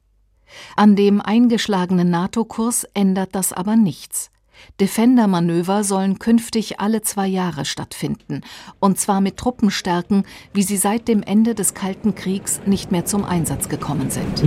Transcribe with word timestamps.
An 0.75 0.95
dem 0.95 1.21
eingeschlagenen 1.21 2.09
NATO-Kurs 2.09 2.85
ändert 2.93 3.35
das 3.35 3.53
aber 3.53 3.75
nichts. 3.75 4.31
Defender-Manöver 4.79 5.83
sollen 5.83 6.19
künftig 6.19 6.79
alle 6.79 7.01
zwei 7.01 7.27
Jahre 7.27 7.65
stattfinden, 7.65 8.41
und 8.79 8.99
zwar 8.99 9.21
mit 9.21 9.37
Truppenstärken, 9.37 10.23
wie 10.53 10.63
sie 10.63 10.77
seit 10.77 11.07
dem 11.07 11.23
Ende 11.23 11.55
des 11.55 11.73
Kalten 11.73 12.15
Kriegs 12.15 12.59
nicht 12.65 12.91
mehr 12.91 13.05
zum 13.05 13.23
Einsatz 13.23 13.69
gekommen 13.69 14.09
sind. 14.09 14.43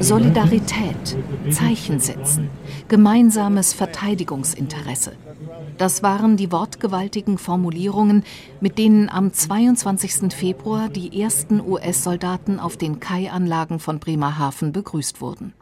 Solidarität, 0.00 1.16
Zeichen 1.50 2.00
setzen, 2.00 2.48
gemeinsames 2.88 3.72
Verteidigungsinteresse. 3.72 5.12
Das 5.78 6.02
waren 6.02 6.36
die 6.36 6.50
wortgewaltigen 6.50 7.38
Formulierungen, 7.38 8.24
mit 8.60 8.78
denen 8.78 9.08
am 9.08 9.32
22. 9.32 10.32
Februar 10.34 10.88
die 10.88 11.20
ersten 11.20 11.60
US-Soldaten 11.60 12.58
auf 12.58 12.76
den 12.76 12.98
Kai-Anlagen 12.98 13.78
von 13.78 14.00
Bremerhaven 14.00 14.72
begrüßt 14.72 15.20
wurden. 15.20 15.54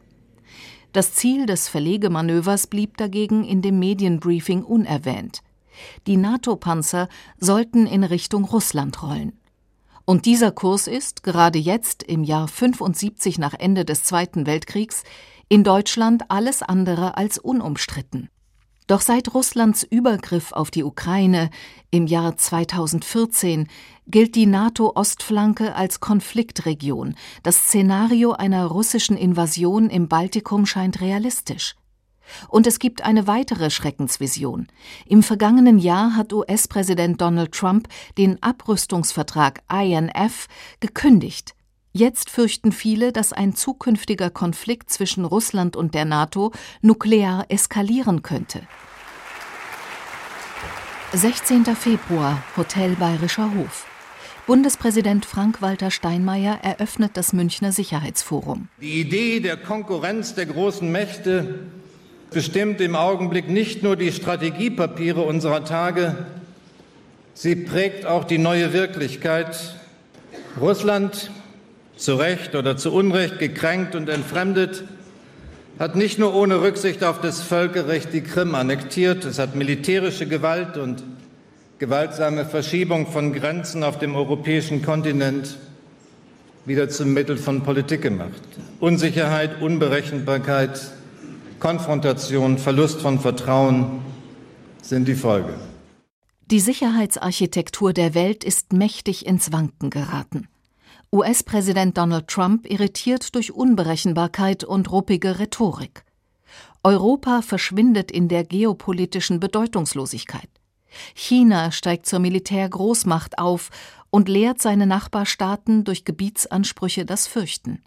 Das 0.92 1.12
Ziel 1.12 1.46
des 1.46 1.68
Verlegemanövers 1.68 2.66
blieb 2.66 2.96
dagegen 2.96 3.44
in 3.44 3.60
dem 3.60 3.78
Medienbriefing 3.78 4.62
unerwähnt. 4.62 5.42
Die 6.06 6.16
NATO-Panzer 6.16 7.08
sollten 7.38 7.86
in 7.86 8.02
Richtung 8.02 8.44
Russland 8.44 9.02
rollen. 9.02 9.37
Und 10.08 10.24
dieser 10.24 10.52
Kurs 10.52 10.86
ist, 10.86 11.22
gerade 11.22 11.58
jetzt, 11.58 12.02
im 12.02 12.24
Jahr 12.24 12.48
75 12.48 13.36
nach 13.36 13.52
Ende 13.52 13.84
des 13.84 14.04
Zweiten 14.04 14.46
Weltkriegs, 14.46 15.02
in 15.50 15.64
Deutschland 15.64 16.30
alles 16.30 16.62
andere 16.62 17.18
als 17.18 17.36
unumstritten. 17.36 18.30
Doch 18.86 19.02
seit 19.02 19.34
Russlands 19.34 19.82
Übergriff 19.82 20.52
auf 20.52 20.70
die 20.70 20.82
Ukraine 20.82 21.50
im 21.90 22.06
Jahr 22.06 22.38
2014 22.38 23.68
gilt 24.06 24.34
die 24.34 24.46
NATO-Ostflanke 24.46 25.74
als 25.74 26.00
Konfliktregion. 26.00 27.14
Das 27.42 27.66
Szenario 27.66 28.32
einer 28.32 28.64
russischen 28.64 29.18
Invasion 29.18 29.90
im 29.90 30.08
Baltikum 30.08 30.64
scheint 30.64 31.02
realistisch. 31.02 31.74
Und 32.48 32.66
es 32.66 32.78
gibt 32.78 33.02
eine 33.02 33.26
weitere 33.26 33.70
Schreckensvision. 33.70 34.68
Im 35.06 35.22
vergangenen 35.22 35.78
Jahr 35.78 36.16
hat 36.16 36.32
US-Präsident 36.32 37.20
Donald 37.20 37.52
Trump 37.52 37.88
den 38.16 38.42
Abrüstungsvertrag 38.42 39.62
INF 39.70 40.46
gekündigt. 40.80 41.54
Jetzt 41.92 42.30
fürchten 42.30 42.70
viele, 42.70 43.12
dass 43.12 43.32
ein 43.32 43.54
zukünftiger 43.54 44.30
Konflikt 44.30 44.90
zwischen 44.90 45.24
Russland 45.24 45.74
und 45.74 45.94
der 45.94 46.04
NATO 46.04 46.52
nuklear 46.80 47.46
eskalieren 47.48 48.22
könnte. 48.22 48.62
16. 51.12 51.64
Februar, 51.64 52.42
Hotel 52.56 52.94
Bayerischer 52.96 53.50
Hof. 53.54 53.86
Bundespräsident 54.46 55.26
Frank-Walter 55.26 55.90
Steinmeier 55.90 56.60
eröffnet 56.62 57.16
das 57.16 57.32
Münchner 57.32 57.72
Sicherheitsforum. 57.72 58.68
Die 58.80 59.00
Idee 59.00 59.40
der 59.40 59.56
Konkurrenz 59.56 60.34
der 60.34 60.46
großen 60.46 60.90
Mächte 60.90 61.60
bestimmt 62.30 62.80
im 62.80 62.94
Augenblick 62.94 63.48
nicht 63.48 63.82
nur 63.82 63.96
die 63.96 64.12
Strategiepapiere 64.12 65.22
unserer 65.22 65.64
Tage, 65.64 66.14
sie 67.34 67.56
prägt 67.56 68.06
auch 68.06 68.24
die 68.24 68.38
neue 68.38 68.72
Wirklichkeit. 68.72 69.74
Russland, 70.60 71.30
zu 71.96 72.14
Recht 72.14 72.54
oder 72.54 72.76
zu 72.76 72.92
Unrecht 72.92 73.38
gekränkt 73.38 73.94
und 73.94 74.08
entfremdet, 74.08 74.84
hat 75.78 75.94
nicht 75.94 76.18
nur 76.18 76.34
ohne 76.34 76.60
Rücksicht 76.60 77.04
auf 77.04 77.20
das 77.20 77.40
Völkerrecht 77.40 78.12
die 78.12 78.22
Krim 78.22 78.54
annektiert, 78.54 79.24
es 79.24 79.38
hat 79.38 79.54
militärische 79.54 80.26
Gewalt 80.26 80.76
und 80.76 81.04
gewaltsame 81.78 82.44
Verschiebung 82.44 83.06
von 83.06 83.32
Grenzen 83.32 83.84
auf 83.84 83.98
dem 83.98 84.16
europäischen 84.16 84.82
Kontinent 84.82 85.56
wieder 86.64 86.88
zum 86.88 87.14
Mittel 87.14 87.36
von 87.36 87.62
Politik 87.62 88.02
gemacht. 88.02 88.42
Unsicherheit, 88.80 89.62
Unberechenbarkeit, 89.62 90.80
Konfrontation, 91.60 92.56
Verlust 92.56 93.00
von 93.00 93.18
Vertrauen 93.18 94.00
sind 94.80 95.08
die 95.08 95.16
Folge. 95.16 95.54
Die 96.46 96.60
Sicherheitsarchitektur 96.60 97.92
der 97.92 98.14
Welt 98.14 98.44
ist 98.44 98.72
mächtig 98.72 99.26
ins 99.26 99.52
Wanken 99.52 99.90
geraten. 99.90 100.46
US-Präsident 101.12 101.98
Donald 101.98 102.28
Trump 102.28 102.64
irritiert 102.70 103.34
durch 103.34 103.52
Unberechenbarkeit 103.52 104.62
und 104.62 104.92
ruppige 104.92 105.40
Rhetorik. 105.40 106.04
Europa 106.84 107.42
verschwindet 107.42 108.12
in 108.12 108.28
der 108.28 108.44
geopolitischen 108.44 109.40
Bedeutungslosigkeit. 109.40 110.48
China 111.14 111.72
steigt 111.72 112.06
zur 112.06 112.20
Militärgroßmacht 112.20 113.38
auf 113.38 113.70
und 114.10 114.28
lehrt 114.28 114.62
seine 114.62 114.86
Nachbarstaaten 114.86 115.82
durch 115.82 116.04
Gebietsansprüche 116.04 117.04
das 117.04 117.26
Fürchten. 117.26 117.82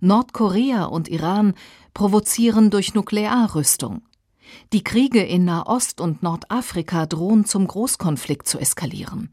Nordkorea 0.00 0.84
und 0.84 1.08
Iran 1.08 1.54
provozieren 2.00 2.70
durch 2.70 2.94
Nuklearrüstung. 2.94 4.00
Die 4.72 4.82
Kriege 4.82 5.22
in 5.22 5.44
Nahost 5.44 6.00
und 6.00 6.22
Nordafrika 6.22 7.04
drohen 7.04 7.44
zum 7.44 7.66
Großkonflikt 7.66 8.48
zu 8.48 8.58
eskalieren. 8.58 9.28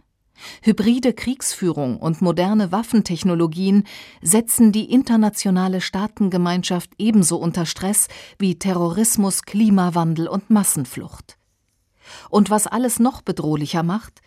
Hybride 0.63 1.13
Kriegsführung 1.13 1.95
und 1.95 2.21
moderne 2.21 2.73
Waffentechnologien 2.73 3.85
setzen 4.21 4.73
die 4.73 4.91
internationale 4.91 5.79
Staatengemeinschaft 5.79 6.89
ebenso 6.97 7.37
unter 7.37 7.65
Stress 7.65 8.09
wie 8.37 8.59
Terrorismus, 8.59 9.43
Klimawandel 9.43 10.27
und 10.27 10.49
Massenflucht. 10.49 11.37
Und 12.29 12.49
was 12.49 12.67
alles 12.67 12.99
noch 12.99 13.21
bedrohlicher 13.21 13.83
macht, 13.83 14.19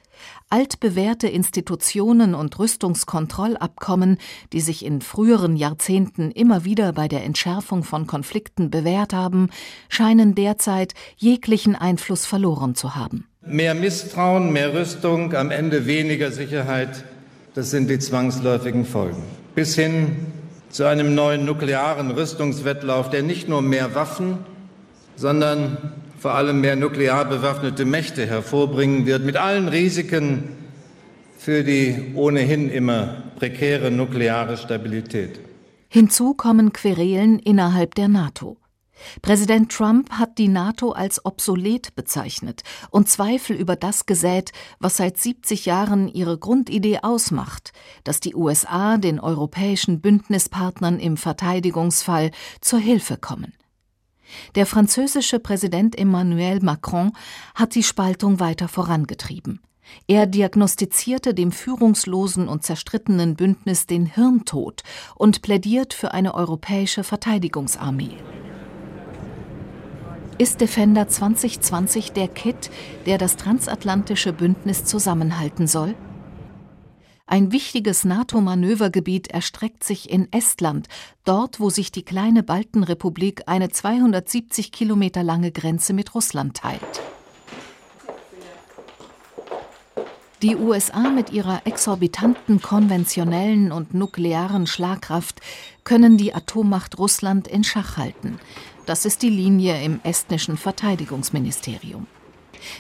altbewährte 0.49 1.29
Institutionen 1.29 2.35
und 2.35 2.59
Rüstungskontrollabkommen, 2.59 4.19
die 4.53 4.61
sich 4.61 4.85
in 4.85 5.01
früheren 5.01 5.57
Jahrzehnten 5.57 6.31
immer 6.31 6.65
wieder 6.65 6.93
bei 6.93 7.09
der 7.09 7.25
Entschärfung 7.25 7.85
von 7.85 8.07
Konflikten 8.07 8.71
bewährt 8.71 9.13
haben, 9.13 9.51
scheinen 9.89 10.35
derzeit 10.35 10.95
jeglichen 11.17 11.77
Einfluss 11.77 12.27
verloren 12.27 12.75
zu 12.75 12.95
haben. 12.95 13.27
Mehr 13.47 13.75
Misstrauen, 13.75 14.53
mehr 14.53 14.75
Rüstung, 14.75 15.35
am 15.35 15.51
Ende 15.51 15.87
weniger 15.87 16.31
Sicherheit, 16.31 17.05
das 17.55 17.71
sind 17.71 17.89
die 17.89 17.99
zwangsläufigen 17.99 18.85
Folgen. 18.85 19.23
Bis 19.55 19.75
hin 19.75 20.27
zu 20.71 20.85
einem 20.85 21.15
neuen 21.15 21.45
nuklearen 21.45 22.11
Rüstungswettlauf, 22.11 23.11
der 23.11 23.23
nicht 23.23 23.49
nur 23.49 23.63
mehr 23.63 23.95
Waffen, 23.95 24.39
sondern 25.17 25.77
vor 26.21 26.35
allem 26.35 26.61
mehr 26.61 26.77
nuklear 26.77 27.25
bewaffnete 27.25 27.87
Mächte 27.87 28.27
hervorbringen 28.27 29.07
wird, 29.07 29.25
mit 29.25 29.37
allen 29.37 29.69
Risiken 29.69 30.51
für 31.39 31.65
die 31.65 32.13
ohnehin 32.15 32.69
immer 32.71 33.23
prekäre 33.37 33.91
nukleare 33.91 34.59
Stabilität. 34.59 35.41
Hinzu 35.89 36.35
kommen 36.35 36.75
Querelen 36.75 37.39
innerhalb 37.39 37.95
der 37.95 38.09
NATO. 38.09 38.59
Präsident 39.23 39.73
Trump 39.73 40.11
hat 40.11 40.37
die 40.37 40.49
NATO 40.49 40.93
als 40.93 41.25
obsolet 41.25 41.95
bezeichnet 41.95 42.65
und 42.91 43.09
Zweifel 43.09 43.57
über 43.57 43.75
das 43.75 44.05
gesät, 44.05 44.53
was 44.79 44.99
seit 44.99 45.17
70 45.17 45.65
Jahren 45.65 46.07
ihre 46.07 46.37
Grundidee 46.37 46.99
ausmacht, 47.01 47.73
dass 48.05 48.21
die 48.21 48.35
USA 48.35 48.99
den 48.99 49.19
europäischen 49.19 50.03
Bündnispartnern 50.03 50.99
im 51.01 51.17
Verteidigungsfall 51.17 52.31
zur 52.61 52.79
Hilfe 52.79 53.17
kommen. 53.17 53.55
Der 54.55 54.67
französische 54.67 55.39
Präsident 55.39 55.99
Emmanuel 55.99 56.61
Macron 56.61 57.13
hat 57.55 57.75
die 57.75 57.83
Spaltung 57.83 58.41
weiter 58.41 58.69
vorangetrieben. 58.69 59.61
Er 60.07 60.27
diagnostizierte 60.27 61.35
dem 61.35 61.53
führungslosen 61.53 62.49
und 62.49 62.65
zerstrittenen 62.65 63.35
Bündnis 63.35 63.87
den 63.87 64.07
Hirntod 64.07 64.83
und 65.17 65.43
plädiert 65.43 65.95
für 65.95 66.13
eine 66.13 66.35
europäische 66.35 67.05
Verteidigungsarmee. 67.05 68.17
Ist 70.39 70.61
Defender 70.61 71.07
2020 71.07 72.13
der 72.13 72.27
Kit, 72.27 72.71
der 73.05 73.19
das 73.19 73.37
transatlantische 73.37 74.33
Bündnis 74.33 74.85
zusammenhalten 74.85 75.67
soll? 75.67 75.95
Ein 77.31 77.53
wichtiges 77.53 78.05
NATO-Manövergebiet 78.05 79.29
erstreckt 79.29 79.85
sich 79.85 80.11
in 80.11 80.33
Estland, 80.33 80.89
dort, 81.25 81.61
wo 81.61 81.71
sich 81.71 81.93
die 81.93 82.03
kleine 82.03 82.43
Baltenrepublik 82.43 83.45
eine 83.47 83.69
270 83.69 84.73
Kilometer 84.73 85.23
lange 85.23 85.53
Grenze 85.53 85.93
mit 85.93 86.13
Russland 86.17 86.57
teilt. 86.57 87.01
Die 90.43 90.57
USA 90.57 91.09
mit 91.09 91.31
ihrer 91.31 91.65
exorbitanten 91.69 92.61
konventionellen 92.61 93.71
und 93.71 93.95
nuklearen 93.95 94.67
Schlagkraft 94.67 95.41
können 95.85 96.17
die 96.17 96.35
Atommacht 96.35 96.99
Russland 96.99 97.47
in 97.47 97.63
Schach 97.63 97.97
halten. 97.97 98.41
Das 98.87 99.05
ist 99.05 99.23
die 99.23 99.31
Linie 99.31 99.81
im 99.85 100.01
estnischen 100.03 100.57
Verteidigungsministerium. 100.57 102.09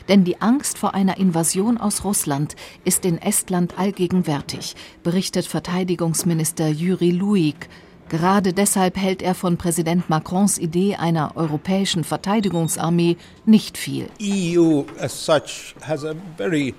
Denn 0.08 0.24
die 0.24 0.40
Angst 0.40 0.78
vor 0.78 0.94
einer 0.94 1.18
Invasion 1.18 1.78
aus 1.78 2.04
Russland 2.04 2.56
ist 2.84 3.04
in 3.04 3.18
Estland 3.18 3.78
allgegenwärtig, 3.78 4.74
berichtet 5.02 5.46
Verteidigungsminister 5.46 6.68
Jüri 6.68 7.10
Luik. 7.10 7.68
Gerade 8.08 8.52
deshalb 8.52 8.96
hält 8.96 9.22
er 9.22 9.34
von 9.34 9.56
Präsident 9.56 10.10
Macrons 10.10 10.58
Idee 10.58 10.96
einer 10.96 11.36
europäischen 11.36 12.02
Verteidigungsarmee 12.02 13.16
nicht 13.46 13.78
viel. 13.78 14.08
EU 14.20 14.82
as 14.98 15.24
such 15.24 15.76
has 15.82 16.04
a 16.04 16.14
very 16.36 16.74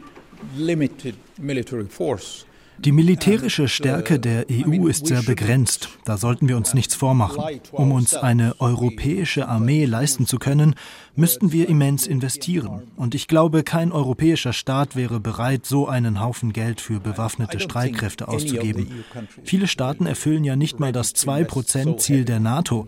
limited 0.57 1.15
military 1.38 1.86
force. 1.86 2.45
Die 2.83 2.92
militärische 2.92 3.68
Stärke 3.68 4.19
der 4.19 4.48
EU 4.50 4.88
ist 4.88 5.06
sehr 5.06 5.22
begrenzt. 5.22 5.89
Da 6.04 6.18
sollten 6.18 6.50
wir 6.50 6.57
uns 6.57 6.74
nichts 6.74 6.95
vormachen. 6.95 7.62
Um 7.72 7.92
uns 7.92 8.16
eine 8.16 8.56
europäische 8.60 9.48
Armee 9.48 9.86
leisten 9.86 10.25
zu 10.25 10.39
können, 10.39 10.74
müssten 11.16 11.51
wir 11.51 11.69
immens 11.69 12.07
investieren. 12.07 12.92
Und 12.95 13.13
ich 13.13 13.28
glaube, 13.28 13.62
kein 13.62 13.92
europäischer 13.92 14.51
Staat 14.51 14.95
wäre 14.95 15.19
bereit, 15.19 15.68
so 15.68 15.88
einen 15.88 16.22
Haufen 16.22 16.54
Geld 16.54 16.81
für 16.81 17.00
bewaffnete 17.00 17.60
Streitkräfte 17.60 18.28
auszugeben. 18.28 19.04
Viele 19.44 19.68
Staaten 19.68 20.07
erfüllen 20.07 20.44
ja 20.44 20.56
nicht 20.56 20.80
mal 20.80 20.92
das 20.92 21.13
2-Prozent-Ziel 21.13 22.25
der 22.25 22.39
NATO. 22.39 22.88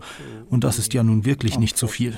Und 0.50 0.64
das 0.64 0.80
ist 0.80 0.92
ja 0.92 1.04
nun 1.04 1.24
wirklich 1.24 1.56
nicht 1.56 1.78
so 1.78 1.86
viel. 1.86 2.16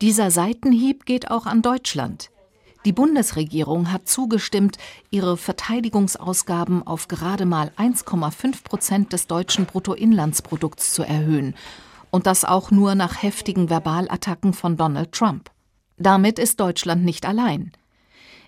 Dieser 0.00 0.30
Seitenhieb 0.32 1.06
geht 1.06 1.30
auch 1.30 1.46
an 1.46 1.62
Deutschland. 1.62 2.31
Die 2.84 2.92
Bundesregierung 2.92 3.92
hat 3.92 4.08
zugestimmt, 4.08 4.76
ihre 5.10 5.36
Verteidigungsausgaben 5.36 6.84
auf 6.84 7.06
gerade 7.06 7.46
mal 7.46 7.70
1,5 7.78 8.64
Prozent 8.64 9.12
des 9.12 9.28
deutschen 9.28 9.66
Bruttoinlandsprodukts 9.66 10.92
zu 10.92 11.04
erhöhen. 11.04 11.54
Und 12.10 12.26
das 12.26 12.44
auch 12.44 12.72
nur 12.72 12.96
nach 12.96 13.22
heftigen 13.22 13.68
Verbalattacken 13.68 14.52
von 14.52 14.76
Donald 14.76 15.12
Trump. 15.12 15.50
Damit 15.96 16.40
ist 16.40 16.58
Deutschland 16.58 17.04
nicht 17.04 17.24
allein. 17.24 17.72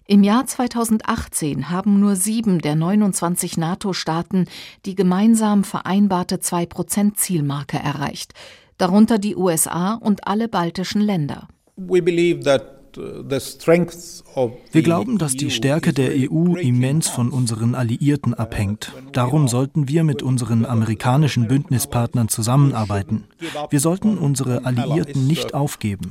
Im 0.07 0.23
Jahr 0.25 0.45
2018 0.45 1.71
haben 1.71 2.01
nur 2.01 2.17
sieben 2.17 2.59
der 2.59 2.75
29 2.75 3.57
NATO-Staaten 3.57 4.49
die 4.85 4.97
gemeinsam 4.97 5.65
vereinbarte 5.65 6.37
2-Prozent-Zielmarke 6.37 7.79
erreicht, 7.79 8.35
darunter 8.77 9.19
die 9.19 9.37
USA 9.37 9.95
und 9.95 10.27
alle 10.27 10.49
baltischen 10.49 11.01
Länder. 11.01 11.49
We 11.77 12.03
believe 12.03 12.45
that 12.45 12.74
wir 12.97 14.83
glauben, 14.83 15.19
dass 15.19 15.35
die 15.35 15.51
Stärke 15.51 15.93
der 15.93 16.11
EU 16.15 16.57
immens 16.57 17.09
von 17.09 17.31
unseren 17.31 17.75
Alliierten 17.75 18.35
abhängt. 18.35 18.93
Darum 19.13 19.49
sollten 19.49 19.89
wir 19.89 20.05
mit 20.05 20.23
unseren 20.23 20.65
amerikanischen 20.65 21.49
Bündnispartnern 21.49 22.29
zusammenarbeiten. 22.29 23.25
Wir 23.71 23.81
sollten 23.81 24.19
unsere 24.19 24.65
Alliierten 24.65 25.27
nicht 25.27 25.55
aufgeben. 25.55 26.11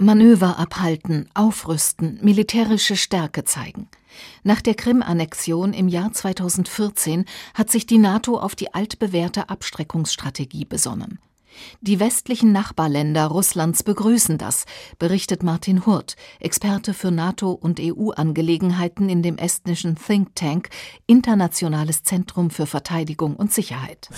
Manöver 0.00 0.58
abhalten, 0.60 1.28
aufrüsten, 1.34 2.20
militärische 2.22 2.96
Stärke 2.96 3.42
zeigen. 3.44 3.88
Nach 4.44 4.60
der 4.60 4.74
Krim-Annexion 4.74 5.72
im 5.72 5.88
Jahr 5.88 6.12
2014 6.12 7.24
hat 7.54 7.70
sich 7.70 7.84
die 7.86 7.98
NATO 7.98 8.38
auf 8.38 8.54
die 8.54 8.72
altbewährte 8.74 9.48
Abstreckungsstrategie 9.48 10.64
besonnen. 10.64 11.18
Die 11.80 12.00
westlichen 12.00 12.52
Nachbarländer 12.52 13.26
Russlands 13.26 13.82
begrüßen 13.82 14.38
das, 14.38 14.64
berichtet 14.98 15.42
Martin 15.42 15.86
Hurt, 15.86 16.16
Experte 16.40 16.94
für 16.94 17.10
NATO- 17.10 17.52
und 17.52 17.80
EU-Angelegenheiten 17.80 19.08
in 19.08 19.22
dem 19.22 19.38
estnischen 19.38 19.96
Think 19.96 20.34
Tank 20.34 20.68
Internationales 21.06 22.02
Zentrum 22.02 22.50
für 22.50 22.66
Verteidigung 22.66 23.36
und 23.36 23.52
Sicherheit. 23.52 24.08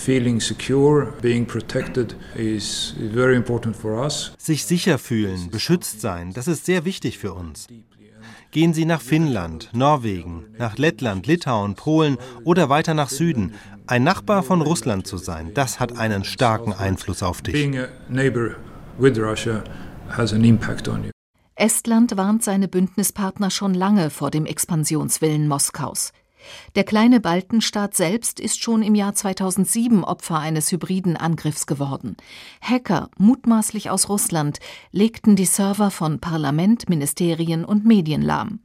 Sich 4.38 4.65
sicher 4.65 4.99
fühlen, 4.99 5.50
beschützt 5.50 6.00
sein, 6.00 6.33
das 6.33 6.49
ist 6.49 6.67
sehr 6.67 6.85
wichtig 6.85 7.19
für 7.19 7.33
uns. 7.33 7.67
Gehen 8.50 8.75
Sie 8.75 8.85
nach 8.85 9.00
Finnland, 9.00 9.71
Norwegen, 9.73 10.47
nach 10.59 10.76
Lettland, 10.76 11.29
Litauen, 11.29 11.76
Polen 11.76 12.19
oder 12.43 12.69
weiter 12.69 12.94
nach 12.94 13.09
Süden. 13.09 13.55
Ein 13.90 14.04
Nachbar 14.04 14.44
von 14.44 14.62
Russland 14.62 15.08
zu 15.08 15.16
sein, 15.16 15.52
das 15.52 15.81
hat 15.81 15.98
einen 15.98 16.22
starken 16.22 16.72
Einfluss 16.72 17.25
auf 17.25 17.42
dich. 17.42 17.56
Estland 21.56 22.16
warnt 22.16 22.44
seine 22.44 22.68
Bündnispartner 22.68 23.50
schon 23.50 23.75
lange 23.75 24.11
vor 24.11 24.30
dem 24.30 24.47
Expansionswillen 24.47 25.49
Moskaus. 25.49 26.12
Der 26.76 26.85
kleine 26.85 27.18
Baltenstaat 27.18 27.97
selbst 27.97 28.38
ist 28.38 28.62
schon 28.62 28.85
im 28.85 28.94
Jahr 28.94 29.16
2007 29.16 30.04
Opfer 30.04 30.38
eines 30.38 30.70
hybriden 30.70 31.16
Angriffs 31.16 31.66
geworden. 31.66 32.16
Hacker, 32.61 33.11
mutmaßlich 33.18 33.90
aus 33.90 34.09
Russland, 34.09 34.61
legten 34.92 35.35
die 35.35 35.47
Server 35.47 35.90
von 35.90 36.20
Parlament, 36.20 36.88
Ministerien 36.88 37.64
und 37.64 37.85
Medien 37.85 38.23
lahm. 38.23 38.61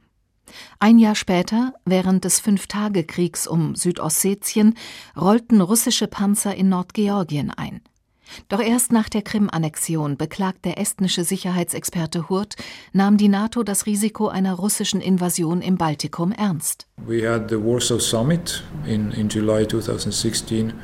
Ein 0.78 0.98
Jahr 0.98 1.14
später, 1.14 1.74
während 1.84 2.24
des 2.24 2.40
Fünftagekriegs 2.40 3.46
um 3.46 3.74
Südossetien, 3.74 4.74
rollten 5.16 5.60
russische 5.60 6.06
Panzer 6.06 6.54
in 6.54 6.68
Nordgeorgien 6.68 7.50
ein. 7.50 7.80
Doch 8.48 8.60
erst 8.60 8.92
nach 8.92 9.08
der 9.08 9.22
Krim-Annexion, 9.22 10.16
beklagt 10.16 10.64
der 10.64 10.78
estnische 10.78 11.24
Sicherheitsexperte 11.24 12.28
Hurt, 12.28 12.56
nahm 12.92 13.16
die 13.16 13.28
NATO 13.28 13.62
das 13.62 13.86
Risiko 13.86 14.28
einer 14.28 14.54
russischen 14.54 15.00
Invasion 15.00 15.60
im 15.60 15.76
Baltikum 15.76 16.32
ernst. 16.32 16.86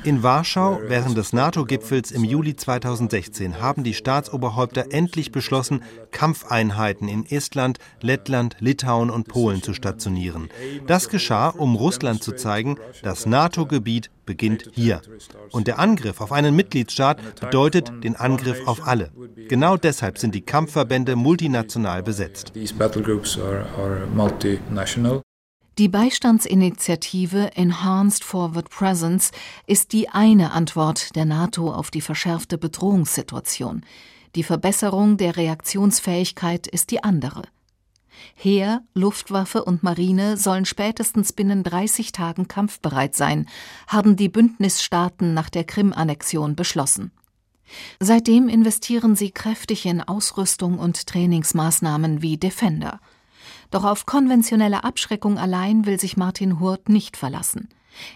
In 0.04 0.22
Warschau 0.22 0.80
während 0.86 1.16
des 1.16 1.32
NATO-Gipfels 1.32 2.10
im 2.10 2.24
Juli 2.24 2.54
2016 2.54 3.60
haben 3.60 3.82
die 3.82 3.94
Staatsoberhäupter 3.94 4.92
endlich 4.92 5.32
beschlossen, 5.32 5.82
Kampfeinheiten 6.10 7.08
in 7.08 7.24
Estland, 7.24 7.78
Lettland, 8.00 8.56
Litauen 8.60 9.10
und 9.10 9.28
Polen 9.28 9.62
zu 9.62 9.72
stationieren. 9.72 10.48
Das 10.86 11.08
geschah, 11.08 11.48
um 11.48 11.76
Russland 11.76 12.22
zu 12.22 12.32
zeigen, 12.32 12.76
das 13.02 13.26
NATO-Gebiet 13.26 14.10
beginnt 14.24 14.70
hier. 14.72 15.00
Und 15.50 15.66
der 15.66 15.78
Angriff 15.78 16.20
auf 16.20 16.32
einen 16.32 16.54
Mitgliedstaat 16.56 17.40
bedeutet 17.40 17.92
den 18.04 18.16
Angriff 18.16 18.66
auf 18.66 18.86
alle. 18.86 19.10
Genau 19.48 19.76
deshalb 19.76 20.18
sind 20.18 20.34
die 20.34 20.42
Kampfverbände 20.42 21.16
multinational 21.16 22.02
besetzt. 22.02 22.52
Die 25.78 25.88
Beistandsinitiative 25.88 27.56
Enhanced 27.56 28.24
Forward 28.24 28.68
Presence 28.68 29.30
ist 29.66 29.92
die 29.92 30.10
eine 30.10 30.52
Antwort 30.52 31.16
der 31.16 31.24
NATO 31.24 31.72
auf 31.72 31.90
die 31.90 32.02
verschärfte 32.02 32.58
Bedrohungssituation. 32.58 33.82
Die 34.34 34.42
Verbesserung 34.42 35.16
der 35.16 35.36
Reaktionsfähigkeit 35.36 36.66
ist 36.66 36.90
die 36.90 37.02
andere. 37.02 37.42
Heer, 38.34 38.82
Luftwaffe 38.94 39.64
und 39.64 39.82
Marine 39.82 40.36
sollen 40.36 40.64
spätestens 40.64 41.32
binnen 41.32 41.62
30 41.62 42.12
Tagen 42.12 42.48
kampfbereit 42.48 43.14
sein, 43.14 43.48
haben 43.86 44.16
die 44.16 44.28
Bündnisstaaten 44.28 45.34
nach 45.34 45.50
der 45.50 45.64
Krim-Annexion 45.64 46.56
beschlossen. 46.56 47.12
Seitdem 48.00 48.48
investieren 48.48 49.16
sie 49.16 49.30
kräftig 49.30 49.86
in 49.86 50.02
Ausrüstung 50.02 50.78
und 50.78 51.06
Trainingsmaßnahmen 51.06 52.22
wie 52.22 52.36
Defender. 52.36 53.00
Doch 53.70 53.84
auf 53.84 54.04
konventionelle 54.04 54.84
Abschreckung 54.84 55.38
allein 55.38 55.86
will 55.86 55.98
sich 55.98 56.16
Martin 56.16 56.60
Hurt 56.60 56.88
nicht 56.88 57.16
verlassen. 57.16 57.68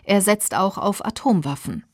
Er 0.04 0.20
setzt 0.20 0.54
auch 0.54 0.78
auf 0.78 1.04
Atomwaffen. 1.04 1.84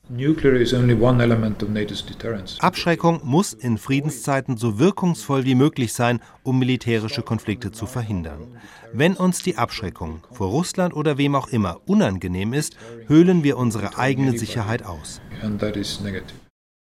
Abschreckung 2.59 3.21
muss 3.25 3.53
in 3.55 3.79
Friedenszeiten 3.79 4.57
so 4.59 4.79
wirkungsvoll 4.79 5.45
wie 5.45 5.55
möglich 5.55 5.95
sein, 5.95 6.21
um 6.43 6.59
militärische 6.59 7.23
Konflikte 7.23 7.73
zu 7.73 7.87
verhindern. 7.87 8.59
Wenn 8.93 9.15
uns 9.15 9.43
die 9.43 9.57
Abschreckung 9.57 10.21
vor 10.31 10.49
Russland 10.49 10.95
oder 10.95 11.17
wem 11.17 11.35
auch 11.35 11.49
immer 11.49 11.81
unangenehm 11.87 12.53
ist, 12.53 12.77
höhlen 13.07 13.43
wir 13.43 13.57
unsere 13.57 13.97
eigene 13.97 14.37
Sicherheit 14.39 14.85
aus. 14.85 15.23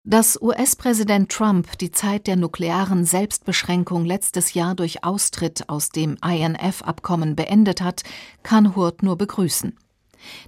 Dass 0.05 0.41
US-Präsident 0.41 1.31
Trump 1.31 1.77
die 1.79 1.91
Zeit 1.91 2.27
der 2.27 2.37
nuklearen 2.37 3.05
Selbstbeschränkung 3.05 4.07
letztes 4.07 4.55
Jahr 4.55 4.75
durch 4.75 5.05
Austritt 5.05 5.69
aus 5.69 5.91
dem 5.91 6.17
INF-Abkommen 6.25 7.37
beendet 7.37 7.83
hat, 7.83 8.05
kann 8.43 8.75
Hurt 8.75 9.03
nur 9.03 9.19
begrüßen. 9.19 9.77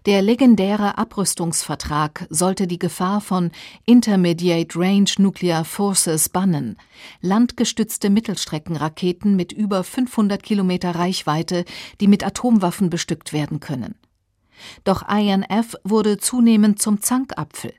Der 0.06 0.22
legendäre 0.22 0.98
Abrüstungsvertrag 0.98 2.26
sollte 2.30 2.66
die 2.66 2.78
Gefahr 2.78 3.20
von 3.20 3.50
Intermediate 3.86 4.78
Range 4.78 5.10
Nuclear 5.18 5.64
Forces 5.64 6.28
bannen, 6.28 6.76
landgestützte 7.20 8.10
Mittelstreckenraketen 8.10 9.36
mit 9.36 9.52
über 9.52 9.84
500 9.84 10.42
Kilometer 10.42 10.94
Reichweite, 10.94 11.64
die 12.00 12.08
mit 12.08 12.24
Atomwaffen 12.24 12.90
bestückt 12.90 13.32
werden 13.32 13.60
können. 13.60 13.94
Doch 14.84 15.08
INF 15.08 15.74
wurde 15.84 16.18
zunehmend 16.18 16.80
zum 16.80 17.00
Zankapfel. 17.00 17.72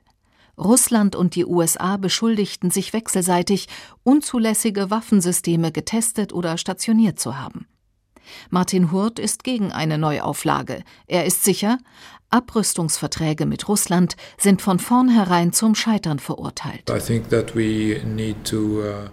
Russland 0.58 1.16
und 1.16 1.34
die 1.34 1.46
USA 1.46 1.96
beschuldigten 1.96 2.70
sich 2.70 2.92
wechselseitig, 2.92 3.68
unzulässige 4.04 4.90
Waffensysteme 4.90 5.72
getestet 5.72 6.32
oder 6.32 6.58
stationiert 6.58 7.18
zu 7.18 7.38
haben. 7.38 7.66
Martin 8.50 8.92
Hurt 8.92 9.18
ist 9.18 9.44
gegen 9.44 9.72
eine 9.72 9.98
Neuauflage. 9.98 10.82
Er 11.06 11.24
ist 11.24 11.44
sicher, 11.44 11.78
Abrüstungsverträge 12.32 13.46
mit 13.46 13.68
Russland 13.68 14.16
sind 14.38 14.62
von 14.62 14.78
vornherein 14.78 15.52
zum 15.52 15.74
Scheitern 15.74 16.18
verurteilt. 16.18 16.90
Uh, 16.90 16.94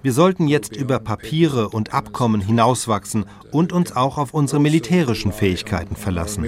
Wir 0.01 0.13
sollten 0.13 0.47
jetzt 0.47 0.75
über 0.75 0.99
Papiere 0.99 1.69
und 1.69 1.93
Abkommen 1.93 2.41
hinauswachsen 2.41 3.25
und 3.51 3.73
uns 3.73 3.95
auch 3.95 4.17
auf 4.17 4.33
unsere 4.33 4.61
militärischen 4.61 5.33
Fähigkeiten 5.33 5.95
verlassen. 5.95 6.45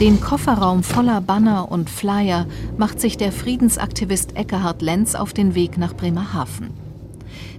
Den 0.00 0.20
Kofferraum 0.20 0.84
voller 0.84 1.20
Banner 1.20 1.72
und 1.72 1.90
Flyer 1.90 2.46
macht 2.76 3.00
sich 3.00 3.16
der 3.16 3.32
Friedensaktivist 3.32 4.36
Eckhard 4.36 4.80
Lenz 4.80 5.16
auf 5.16 5.32
den 5.32 5.56
Weg 5.56 5.76
nach 5.76 5.92
Bremerhaven. 5.92 6.87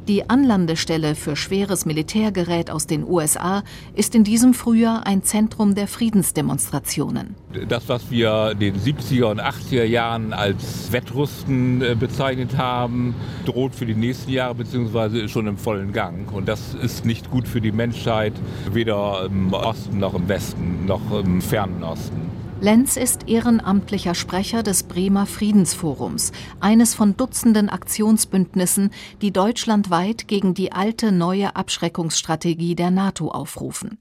Die 0.10 0.28
Anlandestelle 0.28 1.14
für 1.14 1.36
schweres 1.36 1.86
Militärgerät 1.86 2.72
aus 2.72 2.88
den 2.88 3.08
USA 3.08 3.62
ist 3.94 4.16
in 4.16 4.24
diesem 4.24 4.56
Frühjahr 4.56 5.06
ein 5.06 5.22
Zentrum 5.22 5.76
der 5.76 5.88
Friedensdemonstrationen. 5.88 7.36
Das, 7.68 7.88
was 7.90 8.10
wir 8.10 8.54
in 8.54 8.60
den 8.60 8.76
70er 8.76 9.26
und 9.26 9.40
80er 9.40 9.84
Jahren 9.84 10.34
als 10.34 10.92
Wettrüsten 10.92 11.84
äh, 11.84 11.94
bezeichnet 11.94 12.58
haben, 12.58 13.14
droht 13.46 13.76
für 13.76 13.86
die 13.86 13.94
nächsten 13.94 14.32
Jahre 14.32 14.56
bzw. 14.56 15.26
ist 15.26 15.32
schon 15.32 15.46
im 15.46 15.58
vollen 15.58 15.94
Gang. 15.94 16.32
Und 16.32 16.48
das 16.48 16.74
ist 16.74 17.06
nicht 17.06 17.30
gut 17.30 17.48
für 17.48 17.62
die 17.62 17.72
Menschheit, 17.72 18.34
weder 18.72 19.26
im 19.28 19.54
Osten 19.54 20.00
noch 20.00 20.16
im 20.16 20.28
Westen 20.28 20.88
noch 20.88 21.02
im 21.24 21.40
fernen 21.40 21.84
Osten. 21.84 22.39
Lenz 22.62 22.98
ist 22.98 23.30
ehrenamtlicher 23.30 24.14
Sprecher 24.14 24.64
des 24.64 24.84
Bremer 24.84 25.26
Friedensforums, 25.26 26.34
eines 26.60 26.94
von 26.94 27.16
Dutzenden 27.16 27.70
Aktionsbündnissen, 27.70 28.90
die 29.22 29.32
deutschlandweit 29.32 30.28
gegen 30.28 30.54
die 30.54 30.74
alte 30.74 31.14
neue 31.14 31.56
Abschreckungsstrategie 31.56 32.76
der 32.76 32.92
NATO 32.92 33.30
aufrufen. 33.30 33.98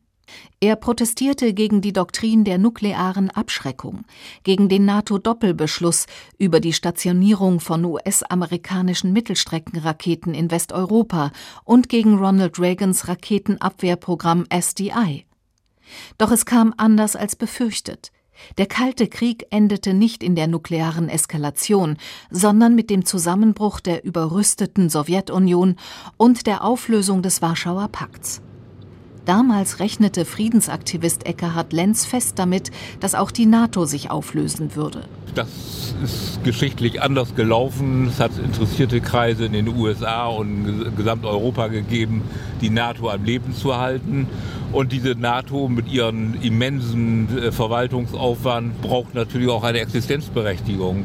Er 0.58 0.74
protestierte 0.74 1.54
gegen 1.54 1.80
die 1.82 1.92
Doktrin 1.92 2.42
der 2.42 2.58
nuklearen 2.58 3.30
Abschreckung, 3.30 4.04
gegen 4.42 4.68
den 4.68 4.84
NATO-Doppelbeschluss 4.84 6.06
über 6.36 6.58
die 6.58 6.72
Stationierung 6.72 7.60
von 7.60 7.84
US-amerikanischen 7.84 9.12
Mittelstreckenraketen 9.12 10.34
in 10.34 10.50
Westeuropa 10.50 11.30
und 11.64 11.88
gegen 11.88 12.18
Ronald 12.18 12.58
Reagans 12.58 13.06
Raketenabwehrprogramm 13.06 14.46
SDI. 14.50 15.26
Doch 16.18 16.32
es 16.32 16.44
kam 16.44 16.74
anders 16.76 17.14
als 17.14 17.36
befürchtet. 17.36 18.10
Der 18.58 18.66
Kalte 18.66 19.08
Krieg 19.08 19.46
endete 19.50 19.94
nicht 19.94 20.22
in 20.22 20.34
der 20.34 20.46
nuklearen 20.46 21.08
Eskalation, 21.08 21.96
sondern 22.30 22.74
mit 22.74 22.90
dem 22.90 23.04
Zusammenbruch 23.04 23.80
der 23.80 24.04
überrüsteten 24.04 24.90
Sowjetunion 24.90 25.76
und 26.16 26.46
der 26.46 26.64
Auflösung 26.64 27.22
des 27.22 27.42
Warschauer 27.42 27.88
Pakts. 27.88 28.40
Damals 29.28 29.78
rechnete 29.78 30.24
Friedensaktivist 30.24 31.26
Eckhard 31.26 31.74
Lenz 31.74 32.06
fest 32.06 32.38
damit, 32.38 32.70
dass 33.00 33.14
auch 33.14 33.30
die 33.30 33.44
NATO 33.44 33.84
sich 33.84 34.10
auflösen 34.10 34.74
würde. 34.74 35.02
Das 35.34 35.94
ist 36.02 36.42
geschichtlich 36.44 37.02
anders 37.02 37.34
gelaufen. 37.34 38.06
Es 38.06 38.20
hat 38.20 38.30
interessierte 38.42 39.02
Kreise 39.02 39.44
in 39.44 39.52
den 39.52 39.68
USA 39.68 40.28
und 40.28 40.96
Gesamteuropa 40.96 41.66
gegeben, 41.68 42.22
die 42.62 42.70
NATO 42.70 43.10
am 43.10 43.22
Leben 43.22 43.54
zu 43.54 43.76
halten. 43.76 44.28
Und 44.72 44.92
diese 44.92 45.10
NATO 45.10 45.68
mit 45.68 45.92
ihrem 45.92 46.40
immensen 46.40 47.28
äh, 47.36 47.52
Verwaltungsaufwand 47.52 48.80
braucht 48.80 49.14
natürlich 49.14 49.48
auch 49.50 49.62
eine 49.62 49.80
Existenzberechtigung. 49.80 51.04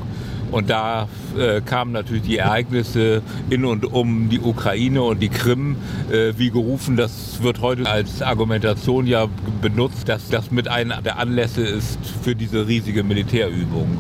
Und 0.54 0.70
da 0.70 1.08
äh, 1.36 1.62
kamen 1.62 1.92
natürlich 1.94 2.22
die 2.22 2.38
Ereignisse 2.38 3.24
in 3.50 3.66
und 3.66 3.86
um 3.92 4.30
die 4.30 4.40
Ukraine 4.40 5.02
und 5.02 5.20
die 5.20 5.30
Krim 5.30 5.78
äh, 6.12 6.34
wie 6.38 6.52
gerufen. 6.52 6.96
Das 6.96 7.42
wird 7.42 7.60
heute 7.62 7.90
als 7.90 8.22
Argumentation 8.22 9.08
ja 9.08 9.28
benutzt, 9.64 10.08
dass 10.08 10.30
das 10.30 10.52
mit 10.52 10.68
einer 10.68 11.02
der 11.02 11.18
Anlässe 11.18 11.64
ist 11.64 11.98
für 12.22 12.36
diese 12.36 12.68
riesige 12.68 13.04
Militärübung. 13.04 13.98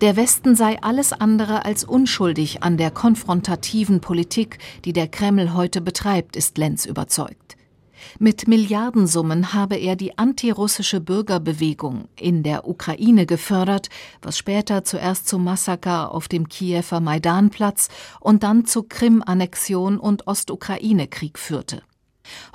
Der 0.00 0.16
Westen 0.16 0.56
sei 0.56 0.82
alles 0.82 1.12
andere 1.12 1.64
als 1.64 1.84
unschuldig 1.84 2.64
an 2.64 2.78
der 2.78 2.90
konfrontativen 2.90 4.00
Politik, 4.00 4.58
die 4.84 4.92
der 4.92 5.06
Kreml 5.06 5.54
heute 5.54 5.80
betreibt, 5.80 6.34
ist 6.34 6.58
Lenz 6.58 6.84
überzeugt. 6.84 7.56
Mit 8.18 8.48
Milliardensummen 8.48 9.52
habe 9.52 9.76
er 9.76 9.96
die 9.96 10.18
antirussische 10.18 11.00
Bürgerbewegung 11.00 12.08
in 12.16 12.42
der 12.42 12.68
Ukraine 12.68 13.26
gefördert, 13.26 13.88
was 14.20 14.38
später 14.38 14.84
zuerst 14.84 15.28
zum 15.28 15.44
Massaker 15.44 16.12
auf 16.12 16.28
dem 16.28 16.48
Kiewer 16.48 17.00
Maidanplatz 17.00 17.88
und 18.20 18.42
dann 18.42 18.64
zu 18.64 18.82
Krim-Annexion 18.82 19.98
und 19.98 20.26
Ostukraine-Krieg 20.26 21.38
führte. 21.38 21.82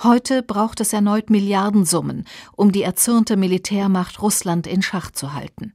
Heute 0.02 0.44
braucht 0.44 0.80
es 0.80 0.94
erneut 0.94 1.30
Milliardensummen, 1.30 2.26
um 2.56 2.72
die 2.72 2.84
erzürnte 2.84 3.38
Militärmacht 3.38 4.22
Russland 4.22 4.68
in 4.68 4.82
Schach 4.82 5.12
zu 5.12 5.34
halten. 5.34 5.74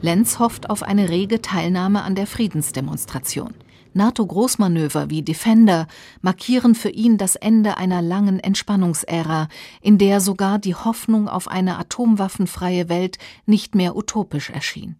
Lenz 0.00 0.38
hofft 0.38 0.70
auf 0.70 0.82
eine 0.82 1.08
rege 1.10 1.42
Teilnahme 1.42 2.02
an 2.02 2.14
der 2.14 2.26
Friedensdemonstration. 2.26 3.54
NATO-Großmanöver 3.94 5.10
wie 5.10 5.22
Defender 5.22 5.86
markieren 6.20 6.74
für 6.74 6.90
ihn 6.90 7.18
das 7.18 7.36
Ende 7.36 7.76
einer 7.76 8.02
langen 8.02 8.40
Entspannungsära, 8.40 9.48
in 9.80 9.98
der 9.98 10.20
sogar 10.20 10.58
die 10.58 10.74
Hoffnung 10.74 11.28
auf 11.28 11.48
eine 11.48 11.78
atomwaffenfreie 11.78 12.88
Welt 12.88 13.18
nicht 13.46 13.74
mehr 13.74 13.96
utopisch 13.96 14.50
erschien. 14.50 14.96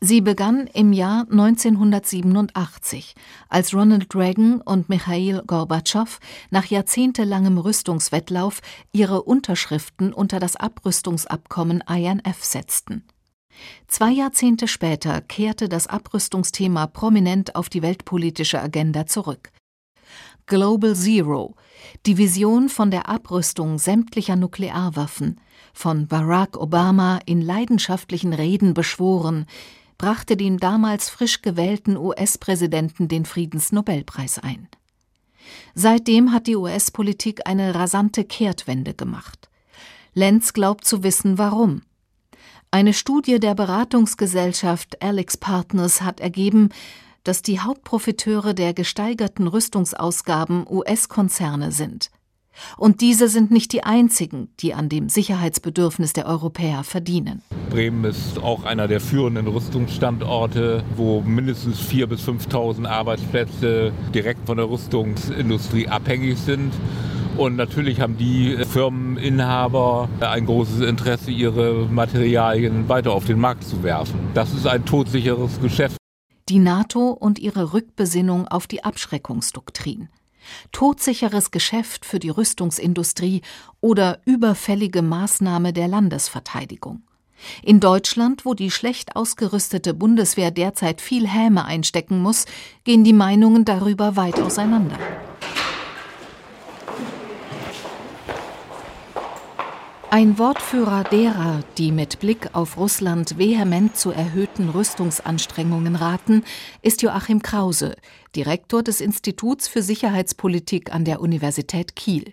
Sie 0.00 0.20
begann 0.20 0.66
im 0.72 0.92
Jahr 0.92 1.26
1987, 1.30 3.14
als 3.48 3.74
Ronald 3.74 4.14
Reagan 4.14 4.60
und 4.60 4.88
Michail 4.88 5.42
Gorbatschow 5.46 6.20
nach 6.50 6.66
jahrzehntelangem 6.66 7.58
Rüstungswettlauf 7.58 8.60
ihre 8.92 9.22
Unterschriften 9.22 10.12
unter 10.12 10.38
das 10.38 10.56
Abrüstungsabkommen 10.56 11.82
INF 11.88 12.44
setzten. 12.44 13.04
Zwei 13.88 14.10
Jahrzehnte 14.10 14.68
später 14.68 15.20
kehrte 15.20 15.68
das 15.68 15.86
Abrüstungsthema 15.86 16.86
prominent 16.86 17.54
auf 17.56 17.68
die 17.68 17.82
weltpolitische 17.82 18.60
Agenda 18.60 19.06
zurück. 19.06 19.50
Global 20.46 20.94
Zero, 20.94 21.54
die 22.04 22.18
Vision 22.18 22.68
von 22.68 22.90
der 22.90 23.08
Abrüstung 23.08 23.78
sämtlicher 23.78 24.36
Nuklearwaffen, 24.36 25.40
von 25.72 26.06
Barack 26.06 26.58
Obama 26.58 27.18
in 27.24 27.40
leidenschaftlichen 27.40 28.34
Reden 28.34 28.74
beschworen, 28.74 29.46
brachte 29.96 30.36
dem 30.36 30.58
damals 30.58 31.08
frisch 31.08 31.40
gewählten 31.40 31.96
US-Präsidenten 31.96 33.08
den 33.08 33.24
Friedensnobelpreis 33.24 34.38
ein. 34.38 34.68
Seitdem 35.74 36.32
hat 36.32 36.46
die 36.46 36.56
US-Politik 36.56 37.46
eine 37.46 37.74
rasante 37.74 38.24
Kehrtwende 38.24 38.94
gemacht. 38.94 39.48
Lenz 40.12 40.52
glaubt 40.52 40.84
zu 40.84 41.02
wissen, 41.02 41.38
warum. 41.38 41.82
Eine 42.74 42.92
Studie 42.92 43.38
der 43.38 43.54
Beratungsgesellschaft 43.54 45.00
Alex 45.00 45.36
Partners 45.36 46.02
hat 46.02 46.18
ergeben, 46.18 46.70
dass 47.22 47.40
die 47.40 47.60
Hauptprofiteure 47.60 48.52
der 48.52 48.74
gesteigerten 48.74 49.46
Rüstungsausgaben 49.46 50.66
US-Konzerne 50.68 51.70
sind. 51.70 52.10
Und 52.76 53.00
diese 53.00 53.28
sind 53.28 53.52
nicht 53.52 53.72
die 53.72 53.84
einzigen, 53.84 54.48
die 54.58 54.74
an 54.74 54.88
dem 54.88 55.08
Sicherheitsbedürfnis 55.08 56.14
der 56.14 56.26
Europäer 56.26 56.82
verdienen. 56.82 57.42
Bremen 57.70 58.02
ist 58.06 58.42
auch 58.42 58.64
einer 58.64 58.88
der 58.88 59.00
führenden 59.00 59.46
Rüstungsstandorte, 59.46 60.82
wo 60.96 61.20
mindestens 61.20 61.78
4.000 61.78 62.06
bis 62.06 62.28
5.000 62.28 62.88
Arbeitsplätze 62.88 63.92
direkt 64.12 64.46
von 64.46 64.56
der 64.56 64.68
Rüstungsindustrie 64.68 65.86
abhängig 65.86 66.40
sind. 66.40 66.72
Und 67.36 67.56
natürlich 67.56 68.00
haben 68.00 68.16
die 68.16 68.56
Firmeninhaber 68.64 70.08
ein 70.20 70.46
großes 70.46 70.80
Interesse, 70.80 71.30
ihre 71.30 71.86
Materialien 71.86 72.88
weiter 72.88 73.12
auf 73.12 73.24
den 73.24 73.40
Markt 73.40 73.64
zu 73.64 73.82
werfen. 73.82 74.18
Das 74.34 74.52
ist 74.52 74.66
ein 74.66 74.84
todsicheres 74.84 75.60
Geschäft. 75.60 75.96
Die 76.48 76.58
NATO 76.58 77.10
und 77.10 77.38
ihre 77.38 77.72
Rückbesinnung 77.72 78.46
auf 78.46 78.66
die 78.66 78.84
Abschreckungsdoktrin 78.84 80.08
todsicheres 80.72 81.50
Geschäft 81.50 82.04
für 82.04 82.18
die 82.18 82.30
Rüstungsindustrie 82.30 83.42
oder 83.80 84.20
überfällige 84.24 85.02
Maßnahme 85.02 85.72
der 85.72 85.88
Landesverteidigung. 85.88 87.02
In 87.62 87.80
Deutschland, 87.80 88.44
wo 88.44 88.54
die 88.54 88.70
schlecht 88.70 89.16
ausgerüstete 89.16 89.92
Bundeswehr 89.92 90.50
derzeit 90.50 91.00
viel 91.00 91.28
Häme 91.28 91.64
einstecken 91.64 92.18
muss, 92.18 92.46
gehen 92.84 93.04
die 93.04 93.12
Meinungen 93.12 93.64
darüber 93.64 94.16
weit 94.16 94.40
auseinander. 94.40 94.98
Ein 100.16 100.38
Wortführer 100.38 101.02
derer, 101.02 101.64
die 101.76 101.90
mit 101.90 102.20
Blick 102.20 102.50
auf 102.52 102.76
Russland 102.76 103.36
vehement 103.36 103.96
zu 103.96 104.12
erhöhten 104.12 104.68
Rüstungsanstrengungen 104.68 105.96
raten, 105.96 106.44
ist 106.82 107.02
Joachim 107.02 107.42
Krause, 107.42 107.96
Direktor 108.36 108.84
des 108.84 109.00
Instituts 109.00 109.66
für 109.66 109.82
Sicherheitspolitik 109.82 110.94
an 110.94 111.04
der 111.04 111.20
Universität 111.20 111.96
Kiel. 111.96 112.32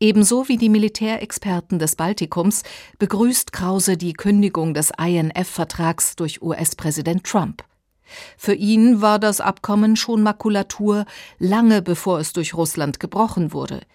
Ebenso 0.00 0.48
wie 0.48 0.58
die 0.58 0.68
Militärexperten 0.68 1.78
des 1.78 1.96
Baltikums 1.96 2.62
begrüßt 2.98 3.54
Krause 3.54 3.96
die 3.96 4.12
Kündigung 4.12 4.74
des 4.74 4.92
INF-Vertrags 5.02 6.14
durch 6.14 6.42
US-Präsident 6.42 7.24
Trump. 7.24 7.64
Für 8.36 8.52
ihn 8.52 9.00
war 9.00 9.18
das 9.18 9.40
Abkommen 9.40 9.96
schon 9.96 10.22
Makulatur, 10.22 11.06
lange 11.38 11.80
bevor 11.80 12.20
es 12.20 12.34
durch 12.34 12.52
Russland 12.52 13.00
gebrochen 13.00 13.54
wurde– 13.54 13.80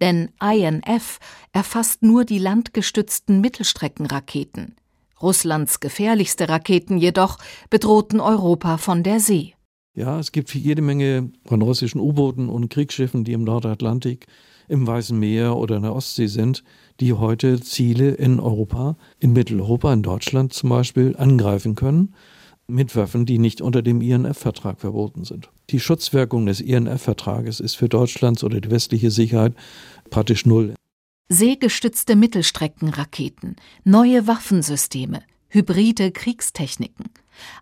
denn 0.00 0.30
INF 0.40 1.18
erfasst 1.52 2.02
nur 2.02 2.24
die 2.24 2.38
landgestützten 2.38 3.40
Mittelstreckenraketen. 3.40 4.76
Russlands 5.20 5.80
gefährlichste 5.80 6.48
Raketen 6.48 6.98
jedoch 6.98 7.38
bedrohten 7.70 8.20
Europa 8.20 8.76
von 8.78 9.02
der 9.02 9.20
See. 9.20 9.54
Ja, 9.94 10.18
es 10.18 10.32
gibt 10.32 10.52
jede 10.54 10.82
Menge 10.82 11.30
von 11.46 11.62
russischen 11.62 12.00
U-Booten 12.00 12.48
und 12.48 12.68
Kriegsschiffen, 12.68 13.24
die 13.24 13.32
im 13.32 13.44
Nordatlantik, 13.44 14.26
im 14.68 14.86
Weißen 14.86 15.16
Meer 15.18 15.56
oder 15.56 15.76
in 15.76 15.82
der 15.82 15.94
Ostsee 15.94 16.26
sind, 16.26 16.64
die 17.00 17.12
heute 17.12 17.60
Ziele 17.60 18.10
in 18.10 18.40
Europa, 18.40 18.96
in 19.20 19.32
Mitteleuropa, 19.32 19.92
in 19.92 20.02
Deutschland 20.02 20.52
zum 20.52 20.70
Beispiel, 20.70 21.14
angreifen 21.16 21.74
können 21.74 22.14
mit 22.66 22.96
Waffen, 22.96 23.26
die 23.26 23.38
nicht 23.38 23.60
unter 23.60 23.82
dem 23.82 24.00
INF-Vertrag 24.00 24.80
verboten 24.80 25.24
sind. 25.24 25.50
Die 25.70 25.80
Schutzwirkung 25.80 26.46
des 26.46 26.60
INF-Vertrages 26.60 27.60
ist 27.60 27.76
für 27.76 27.88
Deutschlands 27.88 28.44
oder 28.44 28.60
die 28.60 28.70
westliche 28.70 29.10
Sicherheit 29.10 29.54
praktisch 30.10 30.44
null. 30.44 30.74
Seegestützte 31.28 32.16
Mittelstreckenraketen, 32.16 33.56
neue 33.82 34.26
Waffensysteme, 34.26 35.22
hybride 35.48 36.12
Kriegstechniken. 36.12 37.06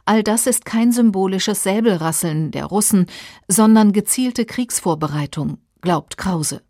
All 0.05 0.23
das 0.23 0.47
ist 0.47 0.65
kein 0.65 0.93
symbolisches 0.93 1.63
Säbelrasseln 1.63 2.51
der 2.51 2.67
Russen, 2.67 3.07
sondern 3.47 3.93
gezielte 3.93 4.45
Kriegsvorbereitung, 4.45 5.59
glaubt 5.81 6.17
Krause. 6.19 6.63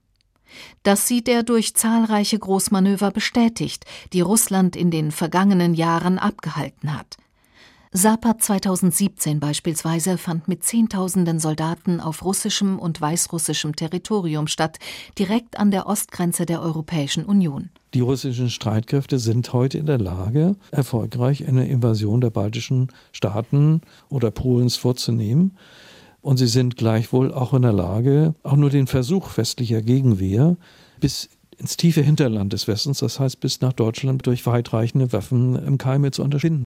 Das 0.82 1.08
sieht 1.08 1.28
er 1.28 1.42
durch 1.42 1.74
zahlreiche 1.74 2.38
Großmanöver 2.38 3.10
bestätigt, 3.10 3.86
die 4.12 4.20
Russland 4.20 4.76
in 4.76 4.90
den 4.90 5.10
vergangenen 5.10 5.72
Jahren 5.72 6.18
abgehalten 6.18 6.96
hat. 6.96 7.16
SAPA 7.94 8.38
2017 8.38 9.38
beispielsweise 9.38 10.16
fand 10.16 10.48
mit 10.48 10.64
Zehntausenden 10.64 11.38
Soldaten 11.38 12.00
auf 12.00 12.24
russischem 12.24 12.78
und 12.78 12.98
weißrussischem 12.98 13.76
Territorium 13.76 14.46
statt, 14.46 14.78
direkt 15.18 15.58
an 15.58 15.70
der 15.70 15.86
Ostgrenze 15.86 16.46
der 16.46 16.62
Europäischen 16.62 17.26
Union. 17.26 17.68
Die 17.92 18.00
russischen 18.00 18.48
Streitkräfte 18.48 19.18
sind 19.18 19.52
heute 19.52 19.76
in 19.76 19.84
der 19.84 19.98
Lage, 19.98 20.56
erfolgreich 20.70 21.46
eine 21.46 21.68
Invasion 21.68 22.22
der 22.22 22.30
baltischen 22.30 22.88
Staaten 23.12 23.82
oder 24.08 24.30
Polens 24.30 24.76
vorzunehmen. 24.76 25.58
Und 26.22 26.38
sie 26.38 26.46
sind 26.46 26.78
gleichwohl 26.78 27.30
auch 27.34 27.52
in 27.52 27.60
der 27.60 27.74
Lage, 27.74 28.34
auch 28.42 28.56
nur 28.56 28.70
den 28.70 28.86
Versuch 28.86 29.36
westlicher 29.36 29.82
Gegenwehr 29.82 30.56
bis 30.98 31.28
ins 31.58 31.76
tiefe 31.76 32.00
Hinterland 32.00 32.54
des 32.54 32.66
Westens, 32.68 33.00
das 33.00 33.20
heißt 33.20 33.38
bis 33.40 33.60
nach 33.60 33.74
Deutschland, 33.74 34.26
durch 34.26 34.46
weitreichende 34.46 35.12
Waffen 35.12 35.56
im 35.56 35.76
Keime 35.76 36.10
zu 36.10 36.22
unterschinden. 36.22 36.64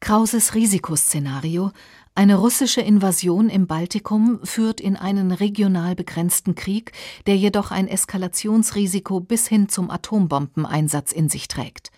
Krauses 0.00 0.54
Risikoszenario 0.54 1.72
eine 2.14 2.36
russische 2.36 2.80
Invasion 2.80 3.48
im 3.48 3.66
Baltikum 3.66 4.40
führt 4.42 4.80
in 4.80 4.96
einen 4.96 5.30
regional 5.30 5.94
begrenzten 5.94 6.54
Krieg, 6.54 6.92
der 7.26 7.36
jedoch 7.36 7.70
ein 7.70 7.86
Eskalationsrisiko 7.86 9.20
bis 9.20 9.46
hin 9.46 9.68
zum 9.68 9.90
Atombombeneinsatz 9.90 11.12
in 11.12 11.28
sich 11.28 11.48
trägt. 11.48 11.90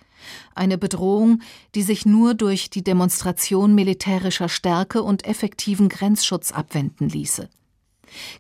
Eine 0.55 0.79
Bedrohung, 0.79 1.41
die 1.75 1.83
sich 1.83 2.05
nur 2.05 2.35
durch 2.35 2.71
die 2.71 2.85
Demonstration 2.85 3.75
militärischer 3.75 4.49
Stärke 4.49 5.03
und 5.03 5.25
effektiven 5.25 5.89
Grenzschutz 5.89 6.53
abwenden 6.53 7.09
ließe. 7.09 7.49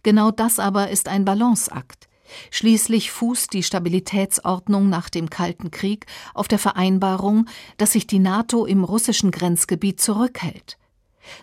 Genau 0.02 0.30
das 0.30 0.58
aber 0.58 0.90
ist 0.90 1.08
ein 1.08 1.24
Balanceakt. 1.24 2.08
Schließlich 2.50 3.10
fußt 3.10 3.52
die 3.52 3.62
Stabilitätsordnung 3.62 4.88
nach 4.88 5.08
dem 5.08 5.30
Kalten 5.30 5.70
Krieg 5.70 6.06
auf 6.34 6.48
der 6.48 6.58
Vereinbarung, 6.58 7.46
dass 7.76 7.92
sich 7.92 8.06
die 8.06 8.18
NATO 8.18 8.66
im 8.66 8.84
russischen 8.84 9.30
Grenzgebiet 9.30 10.00
zurückhält. 10.00 10.78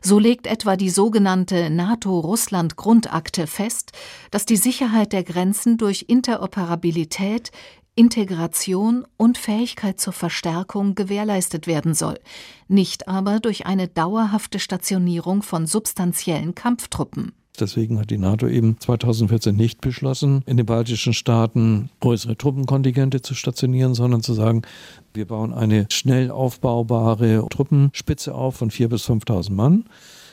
So 0.02 0.20
legt 0.20 0.46
etwa 0.46 0.76
die 0.76 0.90
sogenannte 0.90 1.70
NATO-Russland-Grundakte 1.70 3.48
fest, 3.48 3.94
dass 4.32 4.46
die 4.46 4.58
Sicherheit 4.58 5.14
der 5.14 5.24
Grenzen 5.24 5.78
durch 5.78 6.06
Interoperabilität, 6.08 7.52
Integration 7.96 9.06
und 9.18 9.38
Fähigkeit 9.38 10.00
zur 10.00 10.14
Verstärkung 10.14 10.96
gewährleistet 10.96 11.68
werden 11.68 11.94
soll, 11.94 12.20
nicht 12.68 13.08
aber 13.08 13.40
durch 13.40 13.66
eine 13.66 13.88
dauerhafte 13.88 14.60
Stationierung 14.60 15.44
von 15.44 15.68
substanziellen 15.68 16.56
Kampftruppen. 16.56 17.34
Deswegen 17.60 18.00
hat 18.00 18.10
die 18.10 18.18
NATO 18.18 18.48
eben 18.48 18.78
2014 18.80 19.56
nicht 19.56 19.82
beschlossen, 19.82 20.44
in 20.46 20.58
den 20.58 20.66
baltischen 20.66 21.14
Staaten 21.14 21.90
größere 22.00 22.38
Truppenkontingente 22.38 23.22
zu 23.22 23.36
stationieren, 23.36 23.94
sondern 23.94 24.22
zu 24.22 24.34
sagen, 24.34 24.62
wir 25.14 25.28
bauen 25.28 25.54
eine 25.54 25.88
schnell 25.92 26.32
aufbaubare 26.32 27.46
Truppenspitze 27.50 28.34
auf 28.34 28.56
von 28.58 28.70
4.000 28.70 28.88
bis 28.88 29.10
5.000 29.10 29.52
Mann. 29.52 29.86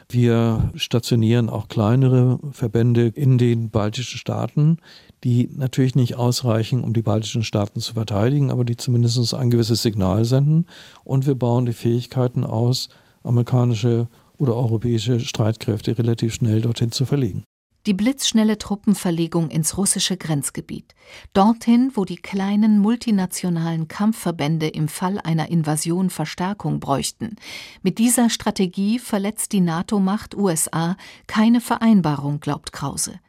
Wir 0.08 0.70
stationieren 0.76 1.48
auch 1.48 1.66
kleinere 1.66 2.38
Verbände 2.52 3.08
in 3.08 3.38
den 3.38 3.70
baltischen 3.70 4.18
Staaten, 4.18 4.78
die 5.24 5.50
natürlich 5.52 5.96
nicht 5.96 6.14
ausreichen, 6.14 6.84
um 6.84 6.92
die 6.92 7.02
baltischen 7.02 7.42
Staaten 7.42 7.80
zu 7.80 7.94
verteidigen, 7.94 8.52
aber 8.52 8.64
die 8.64 8.76
zumindest 8.76 9.34
ein 9.34 9.50
gewisses 9.50 9.82
Signal 9.82 10.24
senden. 10.24 10.66
Und 11.02 11.26
wir 11.26 11.34
bauen 11.34 11.66
die 11.66 11.72
Fähigkeiten 11.72 12.44
aus, 12.44 12.88
amerikanische 13.24 14.06
oder 14.38 14.54
europäische 14.54 15.20
Streitkräfte 15.20 15.98
relativ 15.98 16.34
schnell 16.34 16.60
dorthin 16.60 16.92
zu 16.92 17.04
verlegen. 17.04 17.44
Die 17.86 17.94
blitzschnelle 17.94 18.58
Truppenverlegung 18.58 19.48
ins 19.48 19.76
russische 19.76 20.16
Grenzgebiet, 20.16 20.96
dorthin, 21.34 21.92
wo 21.94 22.04
die 22.04 22.16
kleinen 22.16 22.80
multinationalen 22.80 23.86
Kampfverbände 23.86 24.66
im 24.66 24.88
Fall 24.88 25.20
einer 25.20 25.50
Invasion 25.50 26.10
Verstärkung 26.10 26.80
bräuchten. 26.80 27.36
Mit 27.82 27.98
dieser 27.98 28.28
Strategie 28.28 28.98
verletzt 28.98 29.52
die 29.52 29.60
NATO-Macht 29.60 30.34
USA 30.34 30.96
keine 31.28 31.60
Vereinbarung, 31.60 32.40
glaubt 32.40 32.72
Krause. 32.72 33.20